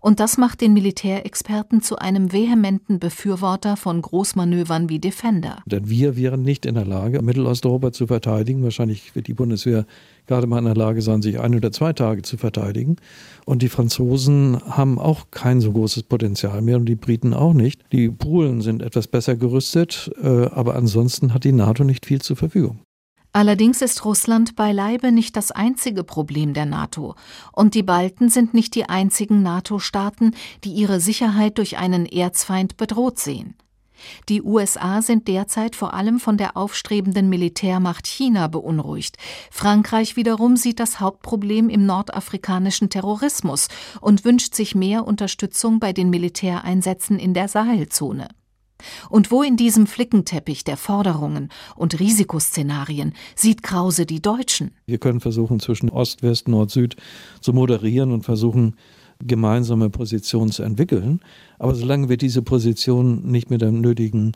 Und 0.00 0.20
das 0.20 0.38
macht 0.38 0.60
den 0.60 0.72
Militärexperten 0.72 1.82
zu 1.82 1.98
einem 1.98 2.32
vehementen 2.32 2.98
Befürworter 2.98 3.76
von 3.76 4.02
Großmanövern 4.02 4.88
wie 4.88 4.98
Defender. 4.98 5.62
Denn 5.66 5.88
wir 5.88 6.16
wären 6.16 6.42
nicht 6.42 6.66
in 6.66 6.74
der 6.74 6.84
Lage, 6.84 7.22
Mittelosteuropa 7.22 7.92
zu 7.92 8.06
verteidigen. 8.06 8.62
Wahrscheinlich 8.62 9.14
wird 9.14 9.26
die 9.26 9.34
Bundeswehr 9.34 9.86
gerade 10.26 10.46
mal 10.46 10.58
in 10.58 10.64
der 10.64 10.74
Lage 10.74 11.02
sein, 11.02 11.22
sich 11.22 11.40
ein 11.40 11.54
oder 11.54 11.72
zwei 11.72 11.92
Tage 11.92 12.22
zu 12.22 12.36
verteidigen. 12.36 12.96
Und 13.44 13.62
die 13.62 13.68
Franzosen 13.68 14.60
haben 14.64 14.98
auch 14.98 15.26
kein 15.30 15.60
so 15.60 15.72
großes 15.72 16.04
Potenzial 16.04 16.62
mehr 16.62 16.76
und 16.76 16.86
die 16.86 16.96
Briten 16.96 17.34
auch 17.34 17.54
nicht. 17.54 17.82
Die 17.92 18.08
Polen 18.08 18.60
sind 18.60 18.82
etwas 18.82 19.08
besser 19.08 19.36
gerüstet, 19.36 20.10
äh, 20.22 20.46
aber 20.46 20.76
ansonsten 20.76 21.34
hat 21.34 21.44
die 21.44 21.52
NATO 21.52 21.84
nicht 21.84 22.06
viel 22.06 22.20
zur 22.20 22.36
Verfügung. 22.36 22.80
Allerdings 23.34 23.80
ist 23.80 24.04
Russland 24.04 24.56
beileibe 24.56 25.10
nicht 25.10 25.36
das 25.36 25.52
einzige 25.52 26.04
Problem 26.04 26.52
der 26.52 26.66
NATO, 26.66 27.14
und 27.52 27.74
die 27.74 27.82
Balten 27.82 28.28
sind 28.28 28.52
nicht 28.52 28.74
die 28.74 28.88
einzigen 28.88 29.42
NATO-Staaten, 29.42 30.34
die 30.64 30.72
ihre 30.72 31.00
Sicherheit 31.00 31.56
durch 31.56 31.78
einen 31.78 32.04
Erzfeind 32.04 32.76
bedroht 32.76 33.18
sehen. 33.18 33.54
Die 34.28 34.42
USA 34.42 35.00
sind 35.00 35.28
derzeit 35.28 35.76
vor 35.76 35.94
allem 35.94 36.20
von 36.20 36.36
der 36.36 36.56
aufstrebenden 36.56 37.28
Militärmacht 37.28 38.06
China 38.06 38.48
beunruhigt. 38.48 39.16
Frankreich 39.50 40.16
wiederum 40.16 40.56
sieht 40.56 40.80
das 40.80 41.00
Hauptproblem 41.00 41.68
im 41.68 41.86
nordafrikanischen 41.86 42.90
Terrorismus 42.90 43.68
und 44.00 44.24
wünscht 44.24 44.54
sich 44.54 44.74
mehr 44.74 45.06
Unterstützung 45.06 45.78
bei 45.78 45.92
den 45.92 46.10
Militäreinsätzen 46.10 47.18
in 47.18 47.32
der 47.32 47.48
Sahelzone. 47.48 48.28
Und 49.10 49.30
wo 49.30 49.42
in 49.42 49.56
diesem 49.56 49.86
Flickenteppich 49.86 50.64
der 50.64 50.76
Forderungen 50.76 51.48
und 51.76 51.98
Risikoszenarien 51.98 53.12
sieht 53.34 53.62
Krause 53.62 54.06
die 54.06 54.20
Deutschen? 54.20 54.72
Wir 54.86 54.98
können 54.98 55.20
versuchen, 55.20 55.60
zwischen 55.60 55.90
Ost, 55.90 56.22
West, 56.22 56.48
Nord, 56.48 56.70
Süd 56.70 56.96
zu 57.40 57.52
moderieren 57.52 58.12
und 58.12 58.24
versuchen, 58.24 58.76
gemeinsame 59.24 59.90
Position 59.90 60.50
zu 60.50 60.62
entwickeln. 60.62 61.20
Aber 61.58 61.74
solange 61.74 62.08
wir 62.08 62.16
diese 62.16 62.42
Position 62.42 63.22
nicht 63.30 63.50
mit 63.50 63.62
den 63.62 63.80
nötigen 63.80 64.32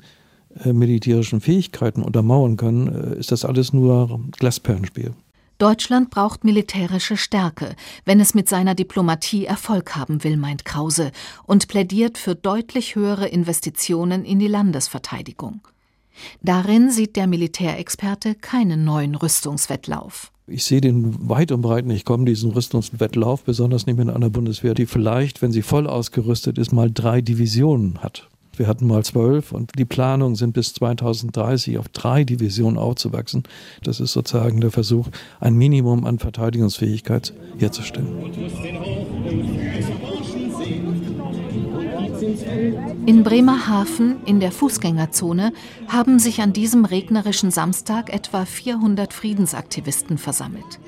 äh, 0.64 0.72
militärischen 0.72 1.40
Fähigkeiten 1.40 2.02
untermauern 2.02 2.56
können, 2.56 2.88
äh, 2.88 3.18
ist 3.18 3.32
das 3.32 3.44
alles 3.44 3.72
nur 3.72 4.20
Glasperlenspiel. 4.38 5.12
Deutschland 5.58 6.10
braucht 6.10 6.44
militärische 6.44 7.16
Stärke, 7.16 7.76
wenn 8.04 8.20
es 8.20 8.34
mit 8.34 8.48
seiner 8.48 8.74
Diplomatie 8.74 9.46
Erfolg 9.46 9.96
haben 9.96 10.22
will, 10.22 10.36
meint 10.36 10.66
Krause, 10.66 11.12
und 11.44 11.68
plädiert 11.68 12.18
für 12.18 12.34
deutlich 12.34 12.94
höhere 12.94 13.26
Investitionen 13.28 14.24
in 14.24 14.38
die 14.38 14.48
Landesverteidigung. 14.48 15.60
Darin 16.42 16.90
sieht 16.90 17.16
der 17.16 17.26
Militärexperte 17.26 18.34
keinen 18.34 18.84
neuen 18.84 19.14
Rüstungswettlauf. 19.14 20.30
Ich 20.46 20.64
sehe 20.64 20.80
den 20.80 21.28
weit 21.28 21.50
und 21.50 21.62
breit 21.62 21.86
nicht 21.86 22.04
kommen, 22.04 22.26
diesen 22.26 22.52
Rüstungswettlauf, 22.52 23.42
besonders 23.42 23.86
nicht 23.86 23.98
mit 23.98 24.08
einer 24.08 24.30
Bundeswehr, 24.30 24.74
die 24.74 24.86
vielleicht, 24.86 25.42
wenn 25.42 25.52
sie 25.52 25.62
voll 25.62 25.86
ausgerüstet 25.86 26.58
ist, 26.58 26.72
mal 26.72 26.90
drei 26.92 27.20
Divisionen 27.20 28.02
hat. 28.02 28.28
Wir 28.56 28.66
hatten 28.66 28.86
mal 28.86 29.04
zwölf 29.04 29.52
und 29.52 29.72
die 29.78 29.84
Planungen 29.84 30.34
sind 30.34 30.54
bis 30.54 30.72
2030 30.74 31.78
auf 31.78 31.88
drei 31.88 32.24
Divisionen 32.24 32.78
aufzuwachsen. 32.78 33.42
Das 33.82 34.00
ist 34.00 34.12
sozusagen 34.12 34.60
der 34.60 34.70
Versuch, 34.70 35.08
ein 35.40 35.54
Minimum 35.54 36.06
an 36.06 36.18
Verteidigungsfähigkeit 36.18 37.34
herzustellen. 37.58 38.08
In 43.04 43.22
Bremerhaven 43.22 44.16
in 44.24 44.40
der 44.40 44.52
Fußgängerzone 44.52 45.52
haben 45.88 46.18
sich 46.18 46.40
an 46.40 46.52
diesem 46.54 46.86
regnerischen 46.86 47.50
Samstag 47.50 48.12
etwa 48.12 48.46
400 48.46 49.12
Friedensaktivisten 49.12 50.16
versammelt. 50.16 50.80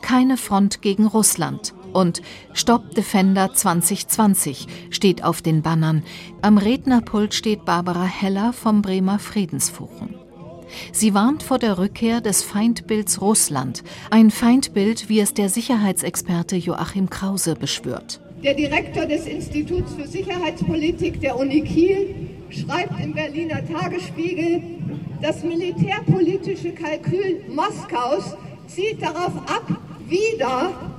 Keine 0.00 0.36
Front 0.36 0.80
gegen 0.80 1.06
Russland 1.06 1.74
und 1.94 2.22
Stop 2.52 2.94
Defender 2.94 3.52
2020 3.54 4.66
steht 4.90 5.24
auf 5.24 5.40
den 5.40 5.62
Bannern. 5.62 6.02
Am 6.42 6.58
Rednerpult 6.58 7.34
steht 7.34 7.64
Barbara 7.64 8.04
Heller 8.04 8.52
vom 8.52 8.82
Bremer 8.82 9.18
Friedensforum. 9.18 10.14
Sie 10.92 11.14
warnt 11.14 11.42
vor 11.42 11.58
der 11.58 11.78
Rückkehr 11.78 12.20
des 12.20 12.42
Feindbilds 12.42 13.20
Russland, 13.20 13.84
ein 14.10 14.30
Feindbild, 14.30 15.08
wie 15.08 15.20
es 15.20 15.34
der 15.34 15.48
Sicherheitsexperte 15.48 16.56
Joachim 16.56 17.08
Krause 17.10 17.54
beschwört. 17.54 18.20
Der 18.42 18.54
Direktor 18.54 19.06
des 19.06 19.26
Instituts 19.26 19.94
für 19.94 20.06
Sicherheitspolitik 20.06 21.20
der 21.20 21.38
Uni 21.38 21.62
Kiel 21.62 22.14
schreibt 22.50 23.00
im 23.00 23.14
Berliner 23.14 23.66
Tagesspiegel, 23.66 24.62
das 25.22 25.42
militärpolitische 25.42 26.72
Kalkül 26.72 27.42
Moskaus 27.48 28.36
zielt 28.66 29.00
darauf 29.00 29.34
ab, 29.46 29.66
wieder 30.06 30.93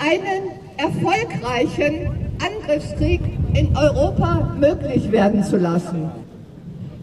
einen 0.00 0.50
erfolgreichen 0.78 2.10
Angriffskrieg 2.40 3.20
in 3.54 3.76
Europa 3.76 4.56
möglich 4.58 5.12
werden 5.12 5.44
zu 5.44 5.58
lassen. 5.58 6.10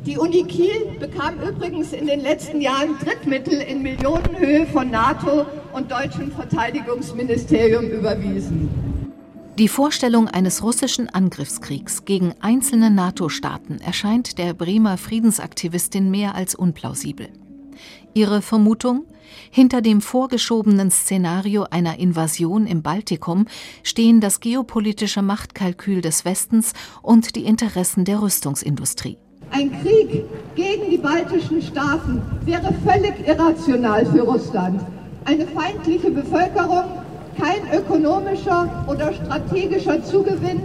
Die 0.06 0.18
Uni 0.18 0.44
Kiel 0.46 0.98
bekam 1.00 1.36
übrigens 1.40 1.94
in 1.94 2.08
den 2.08 2.22
letzten 2.22 2.62
Jahren 2.62 2.98
Drittmittel 3.04 3.60
in 3.60 3.84
Millionenhöhe 3.84 4.66
von 4.66 4.90
NATO 4.90 5.46
und 5.74 5.92
deutschem 5.92 6.32
Verteidigungsministerium 6.32 7.86
überwiesen. 7.86 8.70
Die 9.60 9.68
Vorstellung 9.68 10.28
eines 10.28 10.64
russischen 10.64 11.10
Angriffskriegs 11.10 12.06
gegen 12.06 12.34
einzelne 12.40 12.90
NATO-Staaten 12.90 13.80
erscheint 13.82 14.38
der 14.38 14.54
Bremer 14.54 14.98
Friedensaktivistin 14.98 16.10
mehr 16.10 16.36
als 16.36 16.56
unplausibel. 16.56 17.28
Ihre 18.14 18.42
Vermutung? 18.42 19.06
Hinter 19.52 19.82
dem 19.82 20.02
vorgeschobenen 20.02 20.92
Szenario 20.92 21.66
einer 21.70 22.00
Invasion 22.00 22.68
im 22.68 22.82
Baltikum 22.82 23.46
stehen 23.84 24.22
das 24.22 24.40
geopolitische 24.40 25.22
Machtkalkül 25.22 26.02
des 26.02 26.26
Westens 26.26 26.74
und 27.02 27.36
die 27.36 27.46
Interessen 27.46 28.06
der 28.06 28.22
Rüstungsindustrie. 28.22 29.18
Ein 29.52 29.72
Krieg 29.82 30.26
gegen 30.56 30.90
die 30.90 30.98
baltischen 30.98 31.62
Staaten 31.62 32.22
wäre 32.46 32.74
völlig 32.86 33.28
irrational 33.28 34.06
für 34.06 34.22
Russland. 34.22 34.82
Eine 35.26 35.48
feindliche 35.48 36.12
Bevölkerung 36.12 36.84
kein 37.38 37.72
ökonomischer 37.72 38.86
oder 38.88 39.14
strategischer 39.14 40.04
Zugewinn 40.04 40.62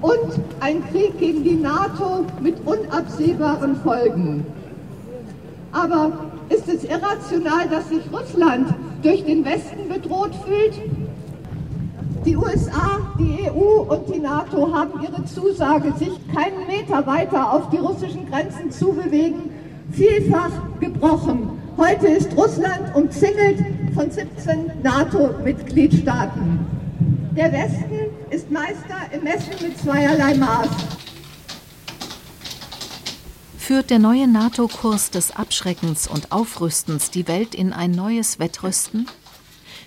und 0.00 0.40
ein 0.60 0.82
Krieg 0.90 1.18
gegen 1.18 1.44
die 1.44 1.56
NATO 1.56 2.24
mit 2.40 2.56
unabsehbaren 2.64 3.76
Folgen. 3.76 4.46
Aber 5.72 6.12
ist 6.52 6.68
es 6.68 6.84
irrational, 6.84 7.68
dass 7.68 7.88
sich 7.88 8.02
Russland 8.12 8.74
durch 9.02 9.24
den 9.24 9.44
Westen 9.44 9.88
bedroht 9.88 10.32
fühlt? 10.46 10.74
Die 12.24 12.36
USA, 12.36 13.00
die 13.18 13.50
EU 13.50 13.82
und 13.82 14.14
die 14.14 14.20
NATO 14.20 14.72
haben 14.72 15.02
ihre 15.02 15.24
Zusage, 15.24 15.92
sich 15.98 16.12
keinen 16.32 16.66
Meter 16.68 17.04
weiter 17.06 17.52
auf 17.52 17.70
die 17.70 17.78
russischen 17.78 18.30
Grenzen 18.30 18.70
zu 18.70 18.92
bewegen, 18.92 19.50
vielfach 19.90 20.52
gebrochen. 20.78 21.50
Heute 21.76 22.06
ist 22.06 22.36
Russland 22.36 22.94
umzingelt 22.94 23.58
von 23.94 24.10
17 24.10 24.70
NATO-Mitgliedstaaten. 24.82 26.60
Der 27.36 27.50
Westen 27.52 28.10
ist 28.30 28.50
Meister 28.50 29.00
im 29.10 29.24
Messen 29.24 29.54
mit 29.62 29.78
zweierlei 29.78 30.34
Maß. 30.34 30.68
Führt 33.72 33.88
der 33.88 34.00
neue 34.00 34.28
NATO-Kurs 34.28 35.08
des 35.08 35.34
Abschreckens 35.34 36.06
und 36.06 36.30
Aufrüstens 36.30 37.10
die 37.10 37.26
Welt 37.26 37.54
in 37.54 37.72
ein 37.72 37.90
neues 37.90 38.38
Wettrüsten? 38.38 39.08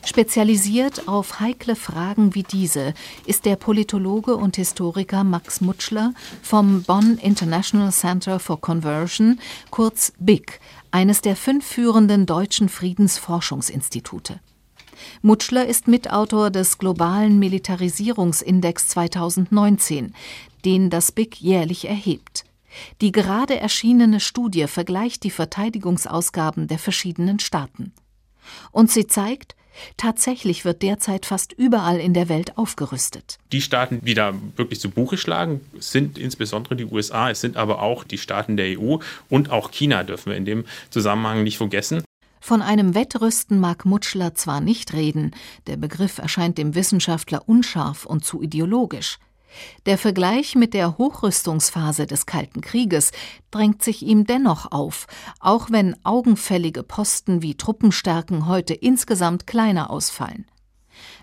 Spezialisiert 0.04 1.08
auf 1.08 1.40
heikle 1.40 1.76
Fragen 1.76 2.34
wie 2.34 2.42
diese 2.42 2.96
ist 3.28 3.46
der 3.46 3.58
Politologe 3.58 4.38
und 4.38 4.56
Historiker 4.56 5.24
Max 5.24 5.62
Mutschler 5.62 6.16
vom 6.42 6.82
Bonn 6.82 7.20
International 7.20 7.92
Center 7.92 8.40
for 8.40 8.60
Conversion, 8.60 9.40
kurz 9.70 10.14
BIC, 10.18 10.60
eines 10.90 11.22
der 11.22 11.36
fünf 11.36 11.64
führenden 11.64 12.26
deutschen 12.26 12.70
Friedensforschungsinstitute. 12.70 14.40
Mutschler 15.22 15.68
ist 15.68 15.88
Mitautor 15.88 16.50
des 16.50 16.80
globalen 16.80 17.38
Militarisierungsindex 17.38 18.88
2019, 18.88 20.16
den 20.66 20.90
das 20.90 21.12
BIC 21.12 21.40
jährlich 21.40 21.88
erhebt. 21.88 22.35
Die 23.02 23.12
gerade 23.12 23.60
erschienene 23.60 24.20
Studie 24.20 24.68
vergleicht 24.68 25.24
die 25.24 25.32
Verteidigungsausgaben 25.32 26.68
der 26.68 26.80
verschiedenen 26.80 27.40
Staaten. 27.40 27.94
Und 28.72 28.92
sie 28.92 29.08
zeigt, 29.08 29.56
Tatsächlich 29.98 30.66
wird 30.66 30.82
derzeit 30.82 31.26
fast 31.26 31.54
überall 31.54 32.00
in 32.00 32.14
der 32.14 32.30
Welt 32.30 32.58
aufgerüstet. 32.58 33.38
Die 33.52 33.62
Staaten, 33.62 34.00
die 34.04 34.14
da 34.14 34.34
wirklich 34.56 34.80
zu 34.80 34.90
Buche 34.90 35.18
schlagen, 35.18 35.62
sind 35.80 36.18
insbesondere 36.18 36.76
die 36.76 36.86
USA, 36.86 37.30
es 37.30 37.42
sind 37.42 37.58
aber 37.58 37.82
auch 37.82 38.04
die 38.04 38.18
Staaten 38.18 38.58
der 38.58 38.80
EU 38.80 38.98
und 39.30 39.50
auch 39.50 39.72
China 39.72 40.04
dürfen 40.04 40.32
wir 40.32 40.38
in 40.38 40.46
dem 40.46 40.66
Zusammenhang 40.90 41.44
nicht 41.44 41.58
vergessen. 41.58 42.04
Von 42.40 42.62
einem 42.62 42.94
Wettrüsten 42.94 43.60
mag 43.60 43.86
Mutschler 43.86 44.36
zwar 44.36 44.62
nicht 44.62 44.94
reden, 44.94 45.32
der 45.66 45.78
Begriff 45.78 46.20
erscheint 46.20 46.58
dem 46.58 46.76
Wissenschaftler 46.76 47.50
unscharf 47.50 48.06
und 48.06 48.24
zu 48.24 48.42
ideologisch. 48.42 49.18
Der 49.86 49.98
Vergleich 49.98 50.56
mit 50.56 50.74
der 50.74 50.98
Hochrüstungsphase 50.98 52.08
des 52.08 52.26
Kalten 52.26 52.62
Krieges 52.62 53.12
drängt 53.52 53.84
sich 53.84 54.02
ihm 54.02 54.26
dennoch 54.26 54.72
auf, 54.72 55.08
auch 55.40 55.72
wenn 55.72 55.96
augenfällige 56.04 56.84
Posten 56.84 57.42
wie 57.42 57.56
Truppenstärken 57.56 58.48
heute 58.48 58.74
insgesamt 58.74 59.48
kleiner 59.48 59.90
ausfallen. 59.90 60.46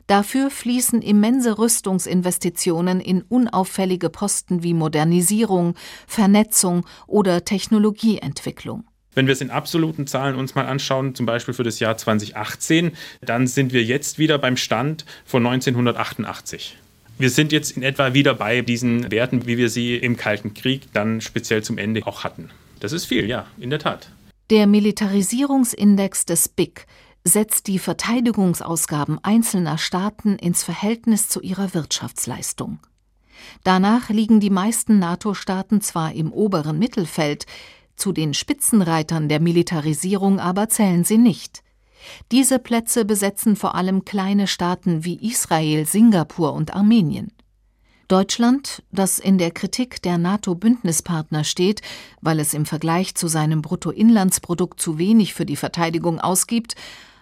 Dafür 0.07 0.51
fließen 0.51 1.01
immense 1.01 1.59
Rüstungsinvestitionen 1.59 3.01
in 3.01 3.23
unauffällige 3.23 4.11
Posten 4.11 4.63
wie 4.63 4.75
Modernisierung, 4.75 5.75
Vernetzung 6.07 6.85
oder 7.07 7.45
Technologieentwicklung. 7.45 8.85
Wenn 9.15 9.27
wir 9.27 9.33
es 9.33 9.43
in 9.43 9.51
absoluten 9.51 10.07
Zahlen 10.07 10.37
uns 10.37 10.55
mal 10.55 10.67
anschauen, 10.67 11.15
zum 11.15 11.27
Beispiel 11.27 11.55
für 11.55 11.65
das 11.65 11.81
Jahr 11.81 11.97
2018, 11.97 12.93
dann 13.21 13.47
sind 13.47 13.73
wir 13.73 13.85
jetzt 13.85 14.19
wieder 14.19 14.39
beim 14.39 14.57
Stand 14.57 15.05
von 15.25 15.47
1988. 15.47 16.79
Wir 17.23 17.31
sind 17.31 17.53
jetzt 17.53 17.77
in 17.77 17.85
etwa 17.85 18.15
wieder 18.15 18.35
bei 18.35 18.63
diesen 18.63 19.13
Werten, 19.13 19.47
wie 19.47 19.57
wir 19.57 19.71
sie 19.71 19.95
im 19.95 20.17
Kalten 20.17 20.55
Krieg 20.55 20.93
dann 20.93 21.21
speziell 21.21 21.63
zum 21.63 21.79
Ende 21.79 22.05
auch 22.05 22.25
hatten. 22.25 22.51
Das 22.81 22.91
ist 22.91 23.05
viel, 23.05 23.29
ja, 23.29 23.47
in 23.61 23.71
der 23.71 23.79
Tat. 23.79 24.11
Der 24.51 24.67
Militarisierungsindex 24.67 26.27
des 26.27 26.49
BIC 26.49 26.85
setzt 27.23 27.69
die 27.69 27.79
Verteidigungsausgaben 27.79 29.21
einzelner 29.23 29.79
Staaten 29.79 30.35
ins 30.35 30.65
Verhältnis 30.65 31.29
zu 31.29 31.41
ihrer 31.41 31.75
Wirtschaftsleistung. 31.75 32.81
Danach 33.63 34.09
liegen 34.09 34.41
die 34.41 34.51
meisten 34.51 34.99
NATO-Staaten 34.99 35.81
zwar 35.81 36.15
im 36.15 36.33
oberen 36.33 36.77
Mittelfeld, 36.81 37.47
zu 37.95 38.11
den 38.11 38.35
Spitzenreitern 38.35 39.29
der 39.29 39.39
Militarisierung 39.39 40.41
aber 40.41 40.69
zählen 40.69 41.05
sie 41.05 41.19
nicht. 41.19 41.63
Diese 42.31 42.59
Plätze 42.59 43.05
besetzen 43.05 43.57
vor 43.57 43.75
allem 43.75 44.05
kleine 44.05 44.47
Staaten 44.47 45.05
wie 45.05 45.17
Israel, 45.27 45.87
Singapur 45.87 46.53
und 46.53 46.75
Armenien. 46.75 47.33
Deutschland, 48.09 48.83
das 48.93 49.19
in 49.19 49.39
der 49.39 49.51
Kritik 49.51 50.03
der 50.03 50.19
NATO-Bündnispartner 50.19 51.45
steht, 51.45 51.81
weil 52.21 52.41
es 52.41 52.53
im 52.53 52.67
Vergleich 52.67 53.15
zu 53.15 53.27
seinem 53.27 53.63
Bruttoinlandsprodukt 53.63 54.81
zu 54.81 54.99
wenig 54.99 55.33
für 55.33 55.47
die 55.47 55.57
Verteidigung 55.57 56.21
ausgibt, 56.21 56.75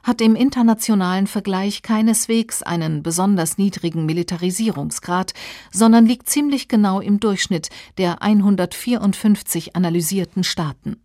hat 0.03 0.21
im 0.21 0.35
internationalen 0.35 1.27
Vergleich 1.27 1.83
keineswegs 1.83 2.63
einen 2.63 3.03
besonders 3.03 3.59
niedrigen 3.59 4.07
Militarisierungsgrad, 4.07 5.33
sondern 5.71 6.07
liegt 6.07 6.29
ziemlich 6.29 6.69
genau 6.69 7.01
im 7.01 7.21
Durchschnitt 7.21 7.69
der 7.99 8.23
154 8.23 9.77
analysierten 9.77 10.43
Staaten. 10.43 10.97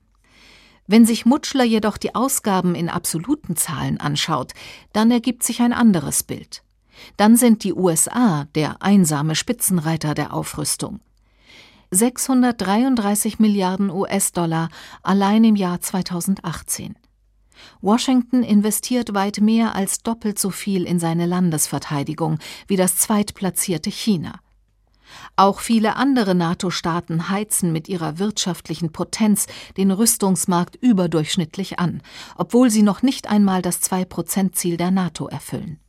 Wenn 0.88 1.06
sich 1.06 1.26
Mutschler 1.26 1.64
jedoch 1.64 1.98
die 1.98 2.14
Ausgaben 2.14 2.76
in 2.76 2.90
absoluten 2.90 3.56
Zahlen 3.56 4.00
anschaut, 4.00 4.54
dann 4.94 5.10
ergibt 5.10 5.44
sich 5.44 5.62
ein 5.62 5.74
anderes 5.74 6.24
Bild. 6.24 6.64
Dann 7.18 7.38
sind 7.38 7.64
die 7.64 7.74
USA 7.74 8.46
der 8.56 8.82
einsame 8.82 9.36
Spitzenreiter 9.36 10.14
der 10.14 10.34
Aufrüstung. 10.34 11.00
633 11.92 13.40
Milliarden 13.40 13.90
US-Dollar 13.90 14.70
allein 15.02 15.44
im 15.44 15.56
Jahr 15.56 15.82
2018. 15.82 16.96
Washington 17.82 18.44
investiert 18.44 19.14
weit 19.14 19.40
mehr 19.40 19.76
als 19.76 20.04
doppelt 20.04 20.38
so 20.38 20.50
viel 20.50 20.84
in 20.84 21.00
seine 21.00 21.26
Landesverteidigung 21.26 22.40
wie 22.68 22.76
das 22.76 22.98
zweitplatzierte 22.98 23.90
China. 23.90 24.40
Auch 25.36 25.60
viele 25.60 25.96
andere 25.96 26.36
NATO-Staaten 26.36 27.30
heizen 27.30 27.72
mit 27.72 27.90
ihrer 27.90 28.20
wirtschaftlichen 28.20 28.92
Potenz 28.92 29.48
den 29.78 29.92
Rüstungsmarkt 29.92 30.76
überdurchschnittlich 30.76 31.80
an, 31.80 32.02
obwohl 32.36 32.70
sie 32.70 32.84
noch 32.84 33.02
nicht 33.02 33.30
einmal 33.30 33.62
das 33.62 33.82
Zwei-Prozent-Ziel 33.82 34.78
der 34.78 34.92
NATO 34.92 35.28
erfüllen. 35.28 35.80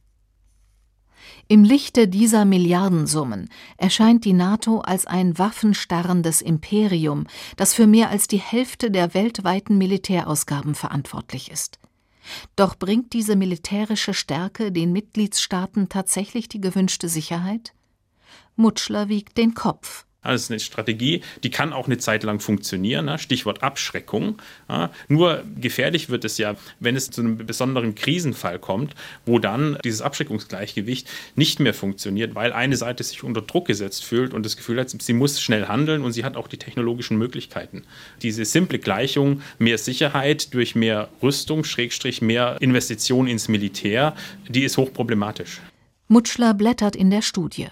Im 1.48 1.62
Lichte 1.62 2.08
dieser 2.08 2.44
Milliardensummen 2.44 3.48
erscheint 3.76 4.24
die 4.24 4.32
NATO 4.32 4.80
als 4.80 5.06
ein 5.06 5.38
waffenstarrendes 5.38 6.42
Imperium, 6.42 7.26
das 7.56 7.72
für 7.72 7.86
mehr 7.86 8.10
als 8.10 8.26
die 8.26 8.40
Hälfte 8.40 8.90
der 8.90 9.14
weltweiten 9.14 9.78
Militärausgaben 9.78 10.74
verantwortlich 10.74 11.50
ist. 11.50 11.78
Doch 12.56 12.76
bringt 12.76 13.12
diese 13.12 13.36
militärische 13.36 14.12
Stärke 14.12 14.72
den 14.72 14.92
Mitgliedstaaten 14.92 15.88
tatsächlich 15.88 16.48
die 16.48 16.60
gewünschte 16.60 17.08
Sicherheit? 17.08 17.72
Mutschler 18.56 19.08
wiegt 19.08 19.38
den 19.38 19.54
Kopf. 19.54 20.06
Das 20.32 20.42
ist 20.42 20.50
eine 20.50 20.58
Strategie, 20.58 21.22
die 21.44 21.50
kann 21.50 21.72
auch 21.72 21.86
eine 21.86 21.98
Zeit 21.98 22.24
lang 22.24 22.40
funktionieren. 22.40 23.04
Ne? 23.04 23.16
Stichwort 23.18 23.62
Abschreckung. 23.62 24.38
Nur 25.08 25.44
gefährlich 25.60 26.08
wird 26.08 26.24
es 26.24 26.36
ja, 26.38 26.56
wenn 26.80 26.96
es 26.96 27.10
zu 27.10 27.20
einem 27.20 27.36
besonderen 27.38 27.94
Krisenfall 27.94 28.58
kommt, 28.58 28.96
wo 29.24 29.38
dann 29.38 29.78
dieses 29.84 30.02
Abschreckungsgleichgewicht 30.02 31.08
nicht 31.36 31.60
mehr 31.60 31.74
funktioniert, 31.74 32.34
weil 32.34 32.52
eine 32.52 32.76
Seite 32.76 33.04
sich 33.04 33.22
unter 33.22 33.40
Druck 33.40 33.66
gesetzt 33.66 34.04
fühlt 34.04 34.34
und 34.34 34.44
das 34.44 34.56
Gefühl 34.56 34.80
hat, 34.80 34.90
sie 34.90 35.12
muss 35.12 35.40
schnell 35.40 35.68
handeln 35.68 36.02
und 36.02 36.10
sie 36.10 36.24
hat 36.24 36.36
auch 36.36 36.48
die 36.48 36.58
technologischen 36.58 37.18
Möglichkeiten. 37.18 37.84
Diese 38.22 38.44
simple 38.44 38.80
Gleichung, 38.80 39.42
mehr 39.60 39.78
Sicherheit 39.78 40.52
durch 40.54 40.74
mehr 40.74 41.08
Rüstung, 41.22 41.62
Schrägstrich 41.62 42.20
mehr 42.20 42.56
Investition 42.60 43.28
ins 43.28 43.46
Militär, 43.46 44.16
die 44.48 44.64
ist 44.64 44.76
hochproblematisch. 44.76 45.60
Mutschler 46.08 46.52
blättert 46.54 46.96
in 46.96 47.10
der 47.10 47.22
Studie. 47.22 47.68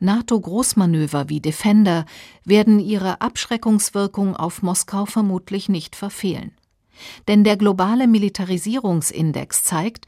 NATO-Großmanöver 0.00 1.28
wie 1.28 1.40
Defender 1.40 2.06
werden 2.44 2.80
ihre 2.80 3.20
Abschreckungswirkung 3.20 4.34
auf 4.34 4.62
Moskau 4.62 5.06
vermutlich 5.06 5.68
nicht 5.68 5.94
verfehlen. 5.94 6.52
Denn 7.28 7.44
der 7.44 7.56
globale 7.56 8.06
Militarisierungsindex 8.06 9.64
zeigt, 9.64 10.06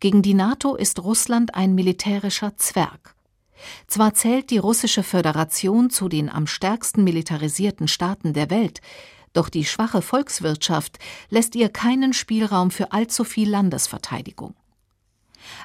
gegen 0.00 0.22
die 0.22 0.34
NATO 0.34 0.74
ist 0.74 1.02
Russland 1.02 1.54
ein 1.54 1.74
militärischer 1.74 2.56
Zwerg. 2.56 3.14
Zwar 3.86 4.14
zählt 4.14 4.50
die 4.50 4.58
russische 4.58 5.02
Föderation 5.02 5.90
zu 5.90 6.08
den 6.08 6.28
am 6.28 6.46
stärksten 6.46 7.04
militarisierten 7.04 7.88
Staaten 7.88 8.32
der 8.32 8.50
Welt, 8.50 8.80
doch 9.32 9.48
die 9.48 9.64
schwache 9.64 10.00
Volkswirtschaft 10.00 10.98
lässt 11.28 11.54
ihr 11.54 11.68
keinen 11.68 12.12
Spielraum 12.12 12.70
für 12.70 12.92
allzu 12.92 13.24
viel 13.24 13.50
Landesverteidigung. 13.50 14.54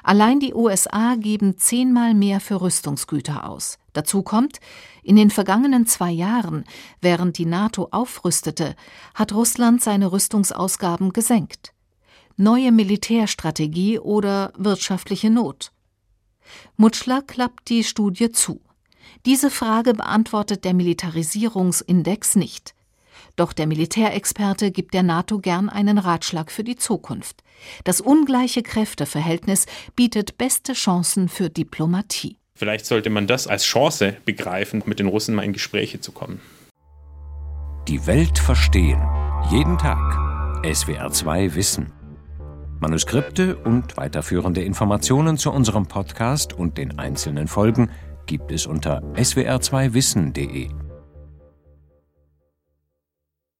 Allein 0.02 0.40
die 0.40 0.54
USA 0.54 1.14
geben 1.16 1.58
zehnmal 1.58 2.14
mehr 2.14 2.40
für 2.40 2.60
Rüstungsgüter 2.60 3.48
aus. 3.48 3.78
Dazu 3.92 4.22
kommt, 4.22 4.58
in 5.02 5.16
den 5.16 5.30
vergangenen 5.30 5.86
zwei 5.86 6.10
Jahren, 6.10 6.64
während 7.00 7.38
die 7.38 7.46
NATO 7.46 7.88
aufrüstete, 7.90 8.76
hat 9.14 9.32
Russland 9.32 9.82
seine 9.82 10.12
Rüstungsausgaben 10.12 11.12
gesenkt. 11.12 11.72
Neue 12.36 12.72
Militärstrategie 12.72 13.98
oder 13.98 14.52
wirtschaftliche 14.56 15.30
Not. 15.30 15.72
Mutschler 16.76 17.22
klappt 17.22 17.68
die 17.68 17.84
Studie 17.84 18.32
zu. 18.32 18.60
Diese 19.26 19.50
Frage 19.50 19.92
beantwortet 19.92 20.64
der 20.64 20.74
Militarisierungsindex 20.74 22.36
nicht. 22.36 22.74
Doch 23.40 23.54
der 23.54 23.66
Militärexperte 23.66 24.70
gibt 24.70 24.92
der 24.92 25.02
NATO 25.02 25.38
gern 25.38 25.70
einen 25.70 25.96
Ratschlag 25.96 26.52
für 26.52 26.62
die 26.62 26.76
Zukunft. 26.76 27.42
Das 27.84 28.02
ungleiche 28.02 28.62
Kräfteverhältnis 28.62 29.64
bietet 29.96 30.36
beste 30.36 30.74
Chancen 30.74 31.30
für 31.30 31.48
Diplomatie. 31.48 32.36
Vielleicht 32.54 32.84
sollte 32.84 33.08
man 33.08 33.26
das 33.26 33.46
als 33.46 33.64
Chance 33.64 34.14
begreifen, 34.26 34.82
mit 34.84 34.98
den 34.98 35.06
Russen 35.06 35.34
mal 35.34 35.44
in 35.44 35.54
Gespräche 35.54 36.02
zu 36.02 36.12
kommen. 36.12 36.42
Die 37.88 38.06
Welt 38.06 38.38
verstehen. 38.38 39.00
Jeden 39.50 39.78
Tag. 39.78 39.96
SWR2 40.62 41.54
Wissen. 41.54 41.94
Manuskripte 42.78 43.56
und 43.56 43.96
weiterführende 43.96 44.62
Informationen 44.62 45.38
zu 45.38 45.50
unserem 45.50 45.86
Podcast 45.86 46.52
und 46.52 46.76
den 46.76 46.98
einzelnen 46.98 47.48
Folgen 47.48 47.90
gibt 48.26 48.52
es 48.52 48.66
unter 48.66 49.00
swr2wissen.de. 49.14 50.89